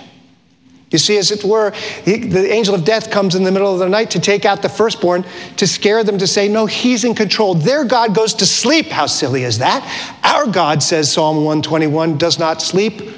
You 0.97 1.01
see, 1.01 1.19
as 1.19 1.31
it 1.31 1.45
were, 1.45 1.73
the 2.07 2.51
angel 2.51 2.75
of 2.75 2.83
death 2.83 3.11
comes 3.11 3.35
in 3.35 3.45
the 3.45 3.53
middle 3.53 3.71
of 3.71 3.79
the 3.79 3.87
night 3.87 4.13
to 4.13 4.19
take 4.19 4.47
out 4.47 4.63
the 4.63 4.71
firstborn, 4.71 5.27
to 5.59 5.67
scare 5.67 6.03
them, 6.03 6.17
to 6.17 6.27
say, 6.27 6.49
No, 6.49 6.65
he's 6.65 7.05
in 7.05 7.15
control. 7.15 7.55
Their 7.55 7.85
God 7.85 8.15
goes 8.15 8.33
to 8.33 8.47
sleep. 8.47 8.87
How 8.87 9.05
silly 9.05 9.43
is 9.43 9.59
that? 9.59 9.85
Our 10.25 10.47
God, 10.47 10.83
says 10.83 11.13
Psalm 11.13 11.45
121, 11.45 12.17
does 12.17 12.39
not 12.39 12.63
sleep 12.63 13.11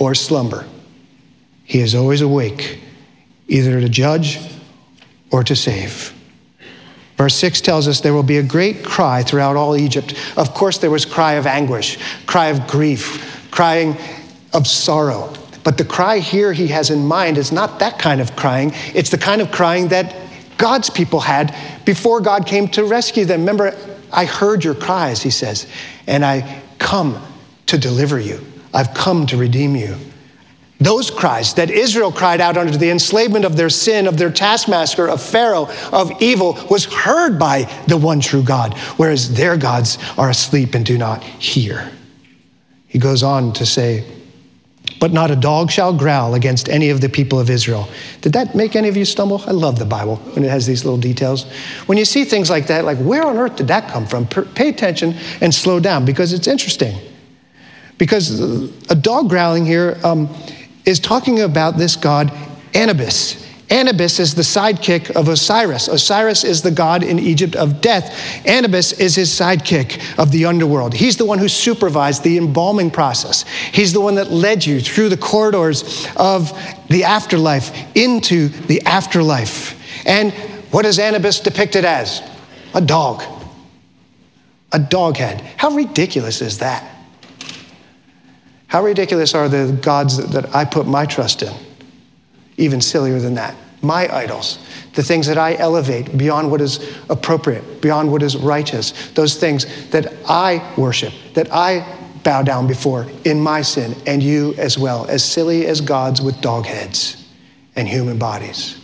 or 0.00 0.16
slumber. 0.16 0.66
He 1.62 1.78
is 1.78 1.94
always 1.94 2.20
awake, 2.20 2.80
either 3.46 3.80
to 3.80 3.88
judge 3.88 4.40
or 5.30 5.44
to 5.44 5.54
save. 5.54 6.12
Verse 7.16 7.36
6 7.36 7.60
tells 7.60 7.86
us 7.86 8.00
there 8.00 8.12
will 8.12 8.24
be 8.24 8.38
a 8.38 8.42
great 8.42 8.84
cry 8.84 9.22
throughout 9.22 9.54
all 9.54 9.76
Egypt. 9.76 10.14
Of 10.36 10.52
course, 10.52 10.78
there 10.78 10.90
was 10.90 11.04
cry 11.04 11.34
of 11.34 11.46
anguish, 11.46 11.96
cry 12.26 12.46
of 12.46 12.66
grief, 12.66 13.48
crying 13.52 13.96
of 14.52 14.66
sorrow. 14.66 15.32
But 15.68 15.76
the 15.76 15.84
cry 15.84 16.20
here 16.20 16.54
he 16.54 16.68
has 16.68 16.88
in 16.88 17.06
mind 17.06 17.36
is 17.36 17.52
not 17.52 17.80
that 17.80 17.98
kind 17.98 18.22
of 18.22 18.34
crying. 18.34 18.72
It's 18.94 19.10
the 19.10 19.18
kind 19.18 19.42
of 19.42 19.52
crying 19.52 19.88
that 19.88 20.16
God's 20.56 20.88
people 20.88 21.20
had 21.20 21.54
before 21.84 22.22
God 22.22 22.46
came 22.46 22.68
to 22.68 22.86
rescue 22.86 23.26
them. 23.26 23.40
Remember, 23.40 23.76
I 24.10 24.24
heard 24.24 24.64
your 24.64 24.74
cries, 24.74 25.20
he 25.20 25.28
says, 25.28 25.66
and 26.06 26.24
I 26.24 26.62
come 26.78 27.22
to 27.66 27.76
deliver 27.76 28.18
you. 28.18 28.42
I've 28.72 28.94
come 28.94 29.26
to 29.26 29.36
redeem 29.36 29.76
you. 29.76 29.94
Those 30.80 31.10
cries 31.10 31.52
that 31.56 31.68
Israel 31.68 32.12
cried 32.12 32.40
out 32.40 32.56
under 32.56 32.78
the 32.78 32.88
enslavement 32.88 33.44
of 33.44 33.58
their 33.58 33.68
sin, 33.68 34.06
of 34.06 34.16
their 34.16 34.32
taskmaster, 34.32 35.06
of 35.06 35.20
Pharaoh, 35.20 35.68
of 35.92 36.10
evil, 36.22 36.56
was 36.70 36.86
heard 36.86 37.38
by 37.38 37.64
the 37.88 37.98
one 37.98 38.20
true 38.20 38.42
God, 38.42 38.72
whereas 38.96 39.34
their 39.34 39.58
gods 39.58 39.98
are 40.16 40.30
asleep 40.30 40.74
and 40.74 40.86
do 40.86 40.96
not 40.96 41.22
hear. 41.22 41.92
He 42.86 42.98
goes 42.98 43.22
on 43.22 43.52
to 43.52 43.66
say, 43.66 44.06
but 45.00 45.12
not 45.12 45.30
a 45.30 45.36
dog 45.36 45.70
shall 45.70 45.92
growl 45.92 46.34
against 46.34 46.68
any 46.68 46.90
of 46.90 47.00
the 47.00 47.08
people 47.08 47.38
of 47.38 47.50
Israel. 47.50 47.88
Did 48.20 48.32
that 48.32 48.54
make 48.54 48.76
any 48.76 48.88
of 48.88 48.96
you 48.96 49.04
stumble? 49.04 49.42
I 49.46 49.52
love 49.52 49.78
the 49.78 49.84
Bible 49.84 50.16
when 50.16 50.44
it 50.44 50.50
has 50.50 50.66
these 50.66 50.84
little 50.84 50.98
details. 50.98 51.44
When 51.86 51.98
you 51.98 52.04
see 52.04 52.24
things 52.24 52.50
like 52.50 52.66
that, 52.66 52.84
like 52.84 52.98
where 52.98 53.24
on 53.24 53.36
earth 53.38 53.56
did 53.56 53.68
that 53.68 53.90
come 53.90 54.06
from? 54.06 54.26
Pay 54.26 54.68
attention 54.68 55.14
and 55.40 55.54
slow 55.54 55.80
down 55.80 56.04
because 56.04 56.32
it's 56.32 56.46
interesting. 56.46 56.96
Because 57.96 58.40
a 58.90 58.94
dog 58.94 59.28
growling 59.28 59.66
here 59.66 59.98
um, 60.04 60.28
is 60.84 61.00
talking 61.00 61.40
about 61.40 61.76
this 61.76 61.96
god 61.96 62.32
Anubis. 62.74 63.47
Anubis 63.70 64.18
is 64.18 64.34
the 64.34 64.42
sidekick 64.42 65.10
of 65.10 65.28
Osiris. 65.28 65.88
Osiris 65.88 66.42
is 66.42 66.62
the 66.62 66.70
god 66.70 67.02
in 67.02 67.18
Egypt 67.18 67.54
of 67.54 67.80
death. 67.82 68.14
Anubis 68.46 68.92
is 68.92 69.14
his 69.14 69.28
sidekick 69.28 70.18
of 70.18 70.32
the 70.32 70.46
underworld. 70.46 70.94
He's 70.94 71.18
the 71.18 71.26
one 71.26 71.38
who 71.38 71.48
supervised 71.48 72.24
the 72.24 72.38
embalming 72.38 72.90
process. 72.90 73.44
He's 73.72 73.92
the 73.92 74.00
one 74.00 74.14
that 74.14 74.30
led 74.30 74.64
you 74.64 74.80
through 74.80 75.10
the 75.10 75.18
corridors 75.18 76.06
of 76.16 76.50
the 76.88 77.04
afterlife 77.04 77.70
into 77.94 78.48
the 78.48 78.80
afterlife. 78.86 79.76
And 80.06 80.32
what 80.70 80.86
is 80.86 80.98
Anubis 80.98 81.40
depicted 81.40 81.84
as? 81.84 82.22
A 82.74 82.80
dog. 82.80 83.22
A 84.72 84.78
dog 84.78 85.18
head. 85.18 85.42
How 85.56 85.70
ridiculous 85.70 86.40
is 86.40 86.58
that? 86.58 86.88
How 88.66 88.82
ridiculous 88.82 89.34
are 89.34 89.48
the 89.48 89.78
gods 89.82 90.16
that 90.30 90.54
I 90.54 90.64
put 90.64 90.86
my 90.86 91.04
trust 91.04 91.42
in? 91.42 91.52
Even 92.58 92.80
sillier 92.80 93.18
than 93.18 93.34
that. 93.34 93.56
My 93.80 94.12
idols, 94.14 94.58
the 94.94 95.02
things 95.02 95.26
that 95.28 95.38
I 95.38 95.54
elevate 95.54 96.18
beyond 96.18 96.50
what 96.50 96.60
is 96.60 96.96
appropriate, 97.08 97.80
beyond 97.80 98.10
what 98.10 98.22
is 98.22 98.36
righteous, 98.36 99.10
those 99.12 99.36
things 99.36 99.88
that 99.90 100.12
I 100.28 100.74
worship, 100.76 101.14
that 101.34 101.48
I 101.52 101.86
bow 102.24 102.42
down 102.42 102.66
before 102.66 103.06
in 103.24 103.40
my 103.40 103.62
sin, 103.62 103.94
and 104.06 104.22
you 104.22 104.54
as 104.58 104.76
well, 104.76 105.06
as 105.06 105.24
silly 105.24 105.66
as 105.66 105.80
gods 105.80 106.20
with 106.20 106.40
dog 106.40 106.66
heads 106.66 107.24
and 107.76 107.88
human 107.88 108.18
bodies. 108.18 108.78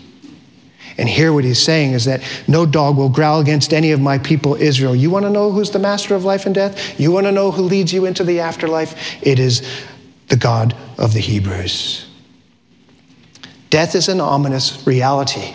And 0.97 1.09
here, 1.09 1.33
what 1.33 1.43
he's 1.43 1.61
saying 1.61 1.93
is 1.93 2.05
that 2.05 2.23
no 2.47 2.65
dog 2.67 2.97
will 2.97 3.09
growl 3.09 3.41
against 3.41 3.75
any 3.75 3.91
of 3.91 4.01
my 4.01 4.19
people, 4.19 4.55
Israel. 4.55 4.95
You 4.95 5.11
want 5.11 5.25
to 5.25 5.31
know 5.31 5.51
who's 5.51 5.73
the 5.73 5.81
master 5.81 6.15
of 6.15 6.25
life 6.25 6.47
and 6.47 6.55
death? 6.55 7.01
You 7.01 7.11
want 7.11 7.27
to 7.27 7.33
know 7.33 7.51
who 7.51 7.63
leads 7.63 7.93
you 7.93 8.05
into 8.05 8.23
the 8.23 8.39
afterlife? 8.39 8.95
It 9.21 9.41
is 9.41 9.69
the 10.29 10.37
God 10.37 10.77
of 10.97 11.13
the 11.13 11.21
Hebrews. 11.21 12.09
Death 13.75 13.97
is 13.97 14.09
an 14.09 14.21
ominous 14.21 14.87
reality, 14.87 15.53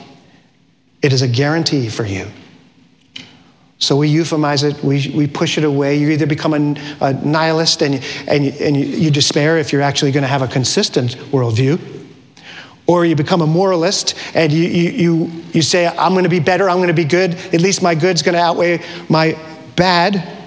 it 1.01 1.13
is 1.13 1.21
a 1.21 1.27
guarantee 1.29 1.88
for 1.88 2.03
you. 2.03 2.27
So 3.77 3.95
we 3.95 4.13
euphemize 4.13 4.69
it, 4.69 4.84
we, 4.84 5.10
we 5.15 5.25
push 5.25 5.58
it 5.58 5.63
away. 5.63 5.95
You 5.95 6.10
either 6.10 6.25
become 6.25 6.53
a, 6.53 6.75
a 6.99 7.13
nihilist 7.13 7.82
and, 7.82 8.03
and, 8.27 8.47
and 8.47 8.75
you 8.75 9.10
despair 9.10 9.58
if 9.58 9.71
you're 9.71 9.82
actually 9.82 10.12
going 10.12 10.23
to 10.23 10.27
have 10.27 10.41
a 10.41 10.49
consistent 10.49 11.15
worldview, 11.32 11.79
or 12.88 13.05
you 13.05 13.15
become 13.15 13.39
a 13.39 13.47
moralist 13.47 14.15
and 14.36 14.51
you, 14.51 14.67
you, 14.67 14.89
you, 14.89 15.32
you 15.53 15.62
say, 15.62 15.88
I'm 15.88 16.12
going 16.12 16.25
to 16.25 16.29
be 16.29 16.41
better, 16.41 16.69
I'm 16.69 16.79
going 16.79 16.89
to 16.89 16.93
be 16.93 17.05
good, 17.05 17.36
at 17.36 17.62
least 17.62 17.82
my 17.82 17.95
good's 17.95 18.21
going 18.21 18.36
to 18.36 18.41
outweigh 18.41 18.82
my 19.08 19.39
bad, 19.77 20.38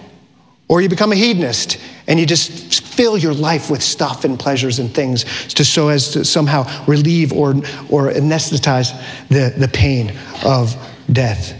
or 0.72 0.80
you 0.80 0.88
become 0.88 1.12
a 1.12 1.14
hedonist 1.14 1.78
and 2.06 2.18
you 2.18 2.24
just 2.24 2.82
fill 2.82 3.18
your 3.18 3.34
life 3.34 3.68
with 3.68 3.82
stuff 3.82 4.24
and 4.24 4.40
pleasures 4.40 4.78
and 4.78 4.94
things 4.94 5.24
to 5.52 5.66
so 5.66 5.88
as 5.88 6.12
to 6.12 6.24
somehow 6.24 6.64
relieve 6.86 7.30
or, 7.30 7.50
or 7.90 8.10
anesthetize 8.10 8.98
the, 9.28 9.52
the 9.58 9.68
pain 9.68 10.16
of 10.46 10.74
death. 11.12 11.54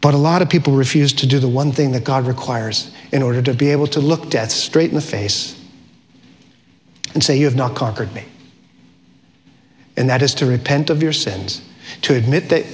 But 0.00 0.14
a 0.14 0.16
lot 0.16 0.42
of 0.42 0.50
people 0.50 0.72
refuse 0.72 1.12
to 1.12 1.28
do 1.28 1.38
the 1.38 1.46
one 1.46 1.70
thing 1.70 1.92
that 1.92 2.02
God 2.02 2.26
requires 2.26 2.92
in 3.12 3.22
order 3.22 3.40
to 3.40 3.54
be 3.54 3.70
able 3.70 3.86
to 3.86 4.00
look 4.00 4.30
death 4.30 4.50
straight 4.50 4.88
in 4.88 4.96
the 4.96 5.00
face 5.00 5.56
and 7.14 7.22
say, 7.22 7.38
You 7.38 7.44
have 7.44 7.54
not 7.54 7.76
conquered 7.76 8.12
me. 8.12 8.24
And 9.96 10.10
that 10.10 10.22
is 10.22 10.34
to 10.34 10.46
repent 10.46 10.90
of 10.90 11.04
your 11.04 11.12
sins, 11.12 11.62
to 12.02 12.16
admit 12.16 12.48
that 12.48 12.66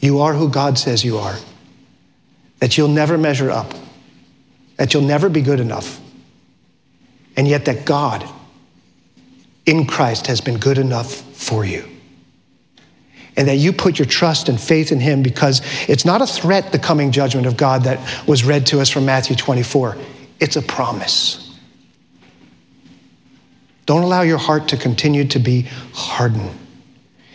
you 0.00 0.18
are 0.18 0.34
who 0.34 0.48
God 0.48 0.80
says 0.80 1.04
you 1.04 1.18
are, 1.18 1.36
that 2.58 2.76
you'll 2.76 2.88
never 2.88 3.16
measure 3.16 3.52
up, 3.52 3.72
that 4.76 4.94
you'll 4.94 5.02
never 5.02 5.28
be 5.28 5.42
good 5.42 5.60
enough, 5.60 6.00
and 7.36 7.46
yet 7.46 7.64
that 7.66 7.84
God 7.84 8.28
in 9.66 9.86
Christ 9.86 10.26
has 10.26 10.40
been 10.40 10.58
good 10.58 10.78
enough 10.78 11.12
for 11.36 11.64
you. 11.64 11.84
And 13.36 13.48
that 13.48 13.56
you 13.56 13.72
put 13.72 13.98
your 13.98 14.06
trust 14.06 14.48
and 14.48 14.60
faith 14.60 14.92
in 14.92 15.00
Him 15.00 15.22
because 15.22 15.62
it's 15.88 16.04
not 16.04 16.20
a 16.20 16.26
threat, 16.26 16.72
the 16.72 16.78
coming 16.78 17.12
judgment 17.12 17.46
of 17.46 17.56
God 17.56 17.84
that 17.84 18.26
was 18.28 18.44
read 18.44 18.66
to 18.66 18.80
us 18.80 18.90
from 18.90 19.06
Matthew 19.06 19.36
24. 19.36 19.96
It's 20.38 20.56
a 20.56 20.62
promise. 20.62 21.58
Don't 23.86 24.02
allow 24.02 24.22
your 24.22 24.38
heart 24.38 24.68
to 24.68 24.76
continue 24.76 25.24
to 25.28 25.38
be 25.38 25.62
hardened. 25.92 26.50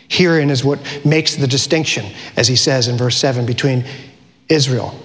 Herein 0.07 0.49
is 0.49 0.63
what 0.63 0.79
makes 1.05 1.35
the 1.35 1.47
distinction, 1.47 2.05
as 2.37 2.47
he 2.47 2.55
says 2.55 2.87
in 2.87 2.97
verse 2.97 3.17
7, 3.17 3.45
between 3.45 3.83
Israel 4.47 4.97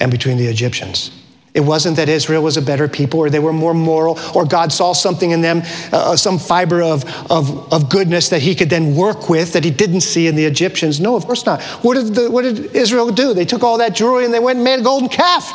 and 0.00 0.10
between 0.10 0.38
the 0.38 0.46
Egyptians. 0.46 1.21
It 1.54 1.60
wasn't 1.60 1.96
that 1.96 2.08
Israel 2.08 2.42
was 2.42 2.56
a 2.56 2.62
better 2.62 2.88
people 2.88 3.20
or 3.20 3.28
they 3.28 3.38
were 3.38 3.52
more 3.52 3.74
moral 3.74 4.18
or 4.34 4.46
God 4.46 4.72
saw 4.72 4.94
something 4.94 5.32
in 5.32 5.42
them, 5.42 5.60
uh, 5.92 6.12
uh, 6.12 6.16
some 6.16 6.38
fiber 6.38 6.82
of, 6.82 7.04
of, 7.30 7.70
of 7.70 7.90
goodness 7.90 8.30
that 8.30 8.40
he 8.40 8.54
could 8.54 8.70
then 8.70 8.96
work 8.96 9.28
with 9.28 9.52
that 9.52 9.62
he 9.62 9.70
didn't 9.70 10.00
see 10.00 10.26
in 10.26 10.34
the 10.34 10.46
Egyptians. 10.46 10.98
No, 10.98 11.14
of 11.14 11.26
course 11.26 11.44
not. 11.44 11.60
What 11.82 11.94
did, 11.94 12.14
the, 12.14 12.30
what 12.30 12.42
did 12.42 12.74
Israel 12.74 13.10
do? 13.10 13.34
They 13.34 13.44
took 13.44 13.62
all 13.62 13.78
that 13.78 13.94
jewelry 13.94 14.24
and 14.24 14.32
they 14.32 14.40
went 14.40 14.56
and 14.56 14.64
made 14.64 14.80
a 14.80 14.82
golden 14.82 15.10
calf 15.10 15.52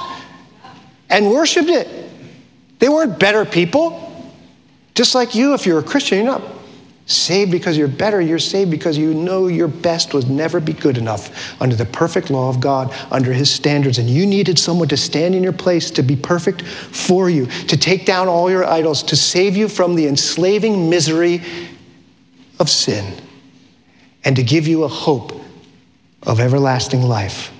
and 1.10 1.32
worshiped 1.32 1.70
it. 1.70 1.88
They 2.78 2.90
weren't 2.90 3.18
better 3.18 3.44
people. 3.44 4.04
Just 4.94 5.16
like 5.16 5.34
you, 5.34 5.56
if 5.56 5.66
you're 5.66 5.80
a 5.80 5.84
Christian, 5.84 6.24
you're 6.24 6.28
not 6.28 6.57
Saved 7.08 7.52
because 7.52 7.78
you're 7.78 7.88
better, 7.88 8.20
you're 8.20 8.38
saved 8.38 8.70
because 8.70 8.98
you 8.98 9.14
know 9.14 9.48
your 9.48 9.70
best 9.70 10.14
would 10.14 10.30
never 10.30 10.60
be 10.60 10.74
good 10.74 10.98
enough 10.98 11.62
under 11.62 11.74
the 11.74 11.86
perfect 11.86 12.30
law 12.30 12.50
of 12.50 12.60
God, 12.60 12.94
under 13.10 13.32
His 13.32 13.50
standards. 13.50 13.98
And 13.98 14.10
you 14.10 14.26
needed 14.26 14.60
someone 14.60 14.90
to 14.90 14.98
stand 14.98 15.34
in 15.34 15.42
your 15.42 15.54
place 15.54 15.90
to 15.92 16.04
be 16.04 16.18
perfect 16.18 16.64
for 16.64 17.30
you, 17.30 17.46
to 17.46 17.78
take 17.78 18.06
down 18.06 18.28
all 18.28 18.52
your 18.52 18.66
idols, 18.66 19.04
to 19.04 19.16
save 19.16 19.56
you 19.56 19.70
from 19.70 19.96
the 19.96 20.06
enslaving 20.06 20.90
misery 20.90 21.42
of 22.60 22.70
sin, 22.70 23.14
and 24.26 24.36
to 24.36 24.44
give 24.44 24.68
you 24.68 24.84
a 24.84 24.90
hope 24.90 25.32
of 26.24 26.42
everlasting 26.42 27.04
life. 27.04 27.54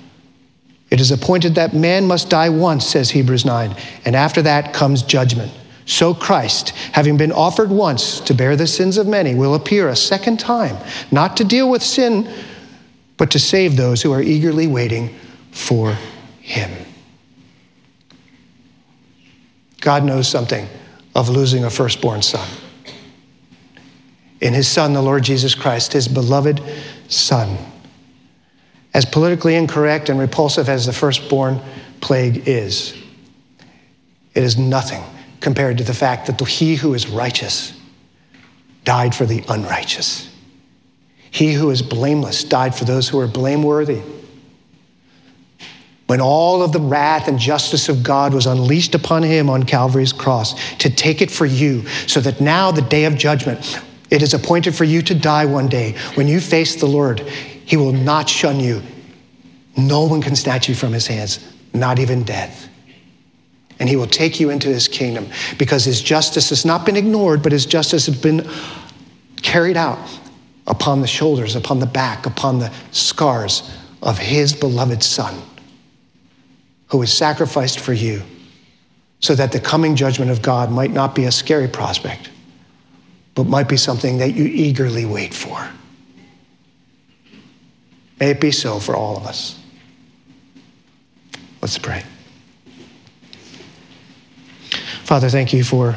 It 0.90 1.00
is 1.00 1.10
appointed 1.10 1.54
that 1.54 1.72
man 1.72 2.06
must 2.06 2.28
die 2.28 2.50
once, 2.50 2.86
says 2.86 3.10
Hebrews 3.10 3.46
9, 3.46 3.74
and 4.04 4.14
after 4.14 4.42
that 4.42 4.74
comes 4.74 5.02
judgment. 5.02 5.52
So 5.88 6.12
Christ, 6.12 6.68
having 6.92 7.16
been 7.16 7.32
offered 7.32 7.70
once 7.70 8.20
to 8.20 8.34
bear 8.34 8.56
the 8.56 8.66
sins 8.66 8.98
of 8.98 9.06
many, 9.06 9.34
will 9.34 9.54
appear 9.54 9.88
a 9.88 9.96
second 9.96 10.38
time, 10.38 10.76
not 11.10 11.38
to 11.38 11.44
deal 11.44 11.70
with 11.70 11.82
sin, 11.82 12.30
but 13.16 13.30
to 13.30 13.38
save 13.38 13.76
those 13.76 14.02
who 14.02 14.12
are 14.12 14.20
eagerly 14.20 14.66
waiting 14.66 15.18
for 15.50 15.96
him. 16.40 16.70
God 19.80 20.04
knows 20.04 20.28
something 20.28 20.68
of 21.14 21.30
losing 21.30 21.64
a 21.64 21.70
firstborn 21.70 22.20
son. 22.20 22.46
In 24.42 24.52
his 24.52 24.68
son, 24.68 24.92
the 24.92 25.00
Lord 25.00 25.22
Jesus 25.22 25.54
Christ, 25.54 25.94
his 25.94 26.06
beloved 26.06 26.60
son. 27.08 27.56
As 28.92 29.06
politically 29.06 29.54
incorrect 29.54 30.10
and 30.10 30.20
repulsive 30.20 30.68
as 30.68 30.84
the 30.84 30.92
firstborn 30.92 31.62
plague 32.02 32.46
is, 32.46 32.94
it 34.34 34.42
is 34.42 34.58
nothing 34.58 35.02
compared 35.40 35.78
to 35.78 35.84
the 35.84 35.94
fact 35.94 36.26
that 36.26 36.40
he 36.46 36.74
who 36.74 36.94
is 36.94 37.08
righteous 37.08 37.78
died 38.84 39.14
for 39.14 39.26
the 39.26 39.44
unrighteous. 39.48 40.34
He 41.30 41.52
who 41.52 41.70
is 41.70 41.82
blameless 41.82 42.44
died 42.44 42.74
for 42.74 42.84
those 42.84 43.08
who 43.08 43.20
are 43.20 43.28
blameworthy. 43.28 44.02
When 46.06 46.22
all 46.22 46.62
of 46.62 46.72
the 46.72 46.80
wrath 46.80 47.28
and 47.28 47.38
justice 47.38 47.90
of 47.90 48.02
God 48.02 48.32
was 48.32 48.46
unleashed 48.46 48.94
upon 48.94 49.22
him 49.22 49.50
on 49.50 49.64
Calvary's 49.64 50.14
cross 50.14 50.54
to 50.78 50.88
take 50.88 51.20
it 51.20 51.30
for 51.30 51.44
you, 51.44 51.86
so 52.06 52.20
that 52.20 52.40
now, 52.40 52.70
the 52.70 52.80
day 52.80 53.04
of 53.04 53.16
judgment, 53.16 53.78
it 54.10 54.22
is 54.22 54.32
appointed 54.32 54.74
for 54.74 54.84
you 54.84 55.02
to 55.02 55.14
die 55.14 55.44
one 55.44 55.68
day. 55.68 55.96
When 56.14 56.26
you 56.26 56.40
face 56.40 56.76
the 56.76 56.86
Lord, 56.86 57.20
he 57.20 57.76
will 57.76 57.92
not 57.92 58.30
shun 58.30 58.58
you. 58.58 58.82
No 59.76 60.06
one 60.06 60.22
can 60.22 60.34
snatch 60.34 60.66
you 60.66 60.74
from 60.74 60.94
his 60.94 61.06
hands, 61.06 61.46
not 61.74 61.98
even 61.98 62.22
death 62.22 62.67
and 63.78 63.88
he 63.88 63.96
will 63.96 64.06
take 64.06 64.40
you 64.40 64.50
into 64.50 64.68
his 64.68 64.88
kingdom 64.88 65.28
because 65.58 65.84
his 65.84 66.00
justice 66.02 66.50
has 66.50 66.64
not 66.64 66.84
been 66.84 66.96
ignored, 66.96 67.42
but 67.42 67.52
his 67.52 67.66
justice 67.66 68.06
has 68.06 68.20
been 68.20 68.48
carried 69.42 69.76
out 69.76 69.98
upon 70.66 71.00
the 71.00 71.06
shoulders, 71.06 71.56
upon 71.56 71.78
the 71.78 71.86
back, 71.86 72.26
upon 72.26 72.58
the 72.58 72.72
scars 72.90 73.70
of 74.02 74.18
his 74.18 74.52
beloved 74.52 75.02
son 75.02 75.40
who 76.88 76.98
was 76.98 77.12
sacrificed 77.12 77.80
for 77.80 77.92
you 77.92 78.22
so 79.20 79.34
that 79.34 79.52
the 79.52 79.60
coming 79.60 79.96
judgment 79.96 80.30
of 80.30 80.42
God 80.42 80.70
might 80.70 80.92
not 80.92 81.14
be 81.14 81.24
a 81.24 81.32
scary 81.32 81.68
prospect, 81.68 82.30
but 83.34 83.44
might 83.44 83.68
be 83.68 83.76
something 83.76 84.18
that 84.18 84.34
you 84.34 84.44
eagerly 84.44 85.04
wait 85.04 85.34
for. 85.34 85.68
May 88.20 88.30
it 88.30 88.40
be 88.40 88.50
so 88.50 88.78
for 88.80 88.96
all 88.96 89.16
of 89.16 89.26
us. 89.26 89.58
Let's 91.60 91.78
pray. 91.78 92.04
Father, 95.08 95.30
thank 95.30 95.54
you 95.54 95.64
for 95.64 95.94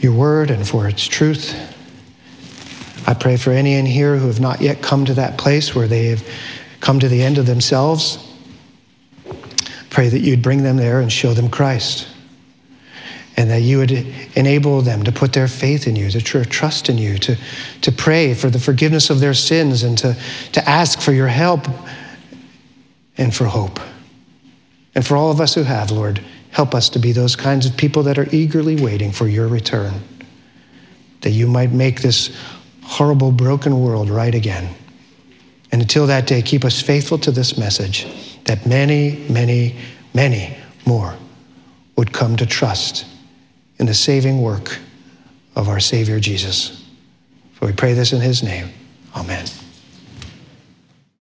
your 0.00 0.12
word 0.12 0.50
and 0.50 0.68
for 0.68 0.86
its 0.86 1.06
truth. 1.06 1.56
I 3.06 3.14
pray 3.14 3.38
for 3.38 3.52
any 3.52 3.72
in 3.72 3.86
here 3.86 4.18
who 4.18 4.26
have 4.26 4.38
not 4.38 4.60
yet 4.60 4.82
come 4.82 5.06
to 5.06 5.14
that 5.14 5.38
place 5.38 5.74
where 5.74 5.88
they 5.88 6.08
have 6.08 6.22
come 6.82 7.00
to 7.00 7.08
the 7.08 7.22
end 7.22 7.38
of 7.38 7.46
themselves. 7.46 8.18
Pray 9.88 10.10
that 10.10 10.18
you'd 10.18 10.42
bring 10.42 10.62
them 10.62 10.76
there 10.76 11.00
and 11.00 11.10
show 11.10 11.32
them 11.32 11.48
Christ. 11.48 12.06
and 13.36 13.50
that 13.50 13.62
you 13.62 13.78
would 13.78 13.90
enable 14.36 14.80
them 14.80 15.02
to 15.02 15.12
put 15.12 15.32
their 15.32 15.48
faith 15.48 15.86
in 15.88 15.96
you, 15.96 16.10
to 16.10 16.20
trust 16.44 16.88
in 16.88 16.98
you, 16.98 17.18
to, 17.18 17.36
to 17.80 17.90
pray 17.92 18.32
for 18.34 18.48
the 18.48 18.60
forgiveness 18.60 19.10
of 19.10 19.20
their 19.20 19.34
sins, 19.34 19.82
and 19.82 19.98
to, 19.98 20.16
to 20.52 20.68
ask 20.68 21.00
for 21.00 21.12
your 21.12 21.28
help 21.28 21.66
and 23.16 23.34
for 23.34 23.46
hope. 23.46 23.80
And 24.94 25.04
for 25.04 25.16
all 25.16 25.30
of 25.32 25.40
us 25.40 25.54
who 25.54 25.64
have, 25.64 25.90
Lord, 25.90 26.20
help 26.54 26.72
us 26.72 26.88
to 26.88 27.00
be 27.00 27.10
those 27.10 27.34
kinds 27.34 27.66
of 27.66 27.76
people 27.76 28.04
that 28.04 28.16
are 28.16 28.28
eagerly 28.30 28.80
waiting 28.80 29.10
for 29.10 29.26
your 29.26 29.48
return, 29.48 29.92
that 31.22 31.30
you 31.30 31.48
might 31.48 31.72
make 31.72 32.00
this 32.00 32.34
horrible, 32.84 33.32
broken 33.32 33.80
world 33.80 34.08
right 34.08 34.36
again. 34.36 34.72
And 35.72 35.82
until 35.82 36.06
that 36.06 36.28
day, 36.28 36.42
keep 36.42 36.64
us 36.64 36.80
faithful 36.80 37.18
to 37.18 37.32
this 37.32 37.58
message 37.58 38.06
that 38.44 38.66
many, 38.66 39.26
many, 39.28 39.74
many 40.14 40.56
more 40.86 41.16
would 41.96 42.12
come 42.12 42.36
to 42.36 42.46
trust 42.46 43.04
in 43.78 43.86
the 43.86 43.94
saving 43.94 44.40
work 44.40 44.78
of 45.56 45.68
our 45.68 45.80
Savior 45.80 46.20
Jesus. 46.20 46.84
For 47.54 47.66
we 47.66 47.72
pray 47.72 47.94
this 47.94 48.12
in 48.12 48.20
his 48.20 48.44
name. 48.44 48.68
Amen. 49.16 49.46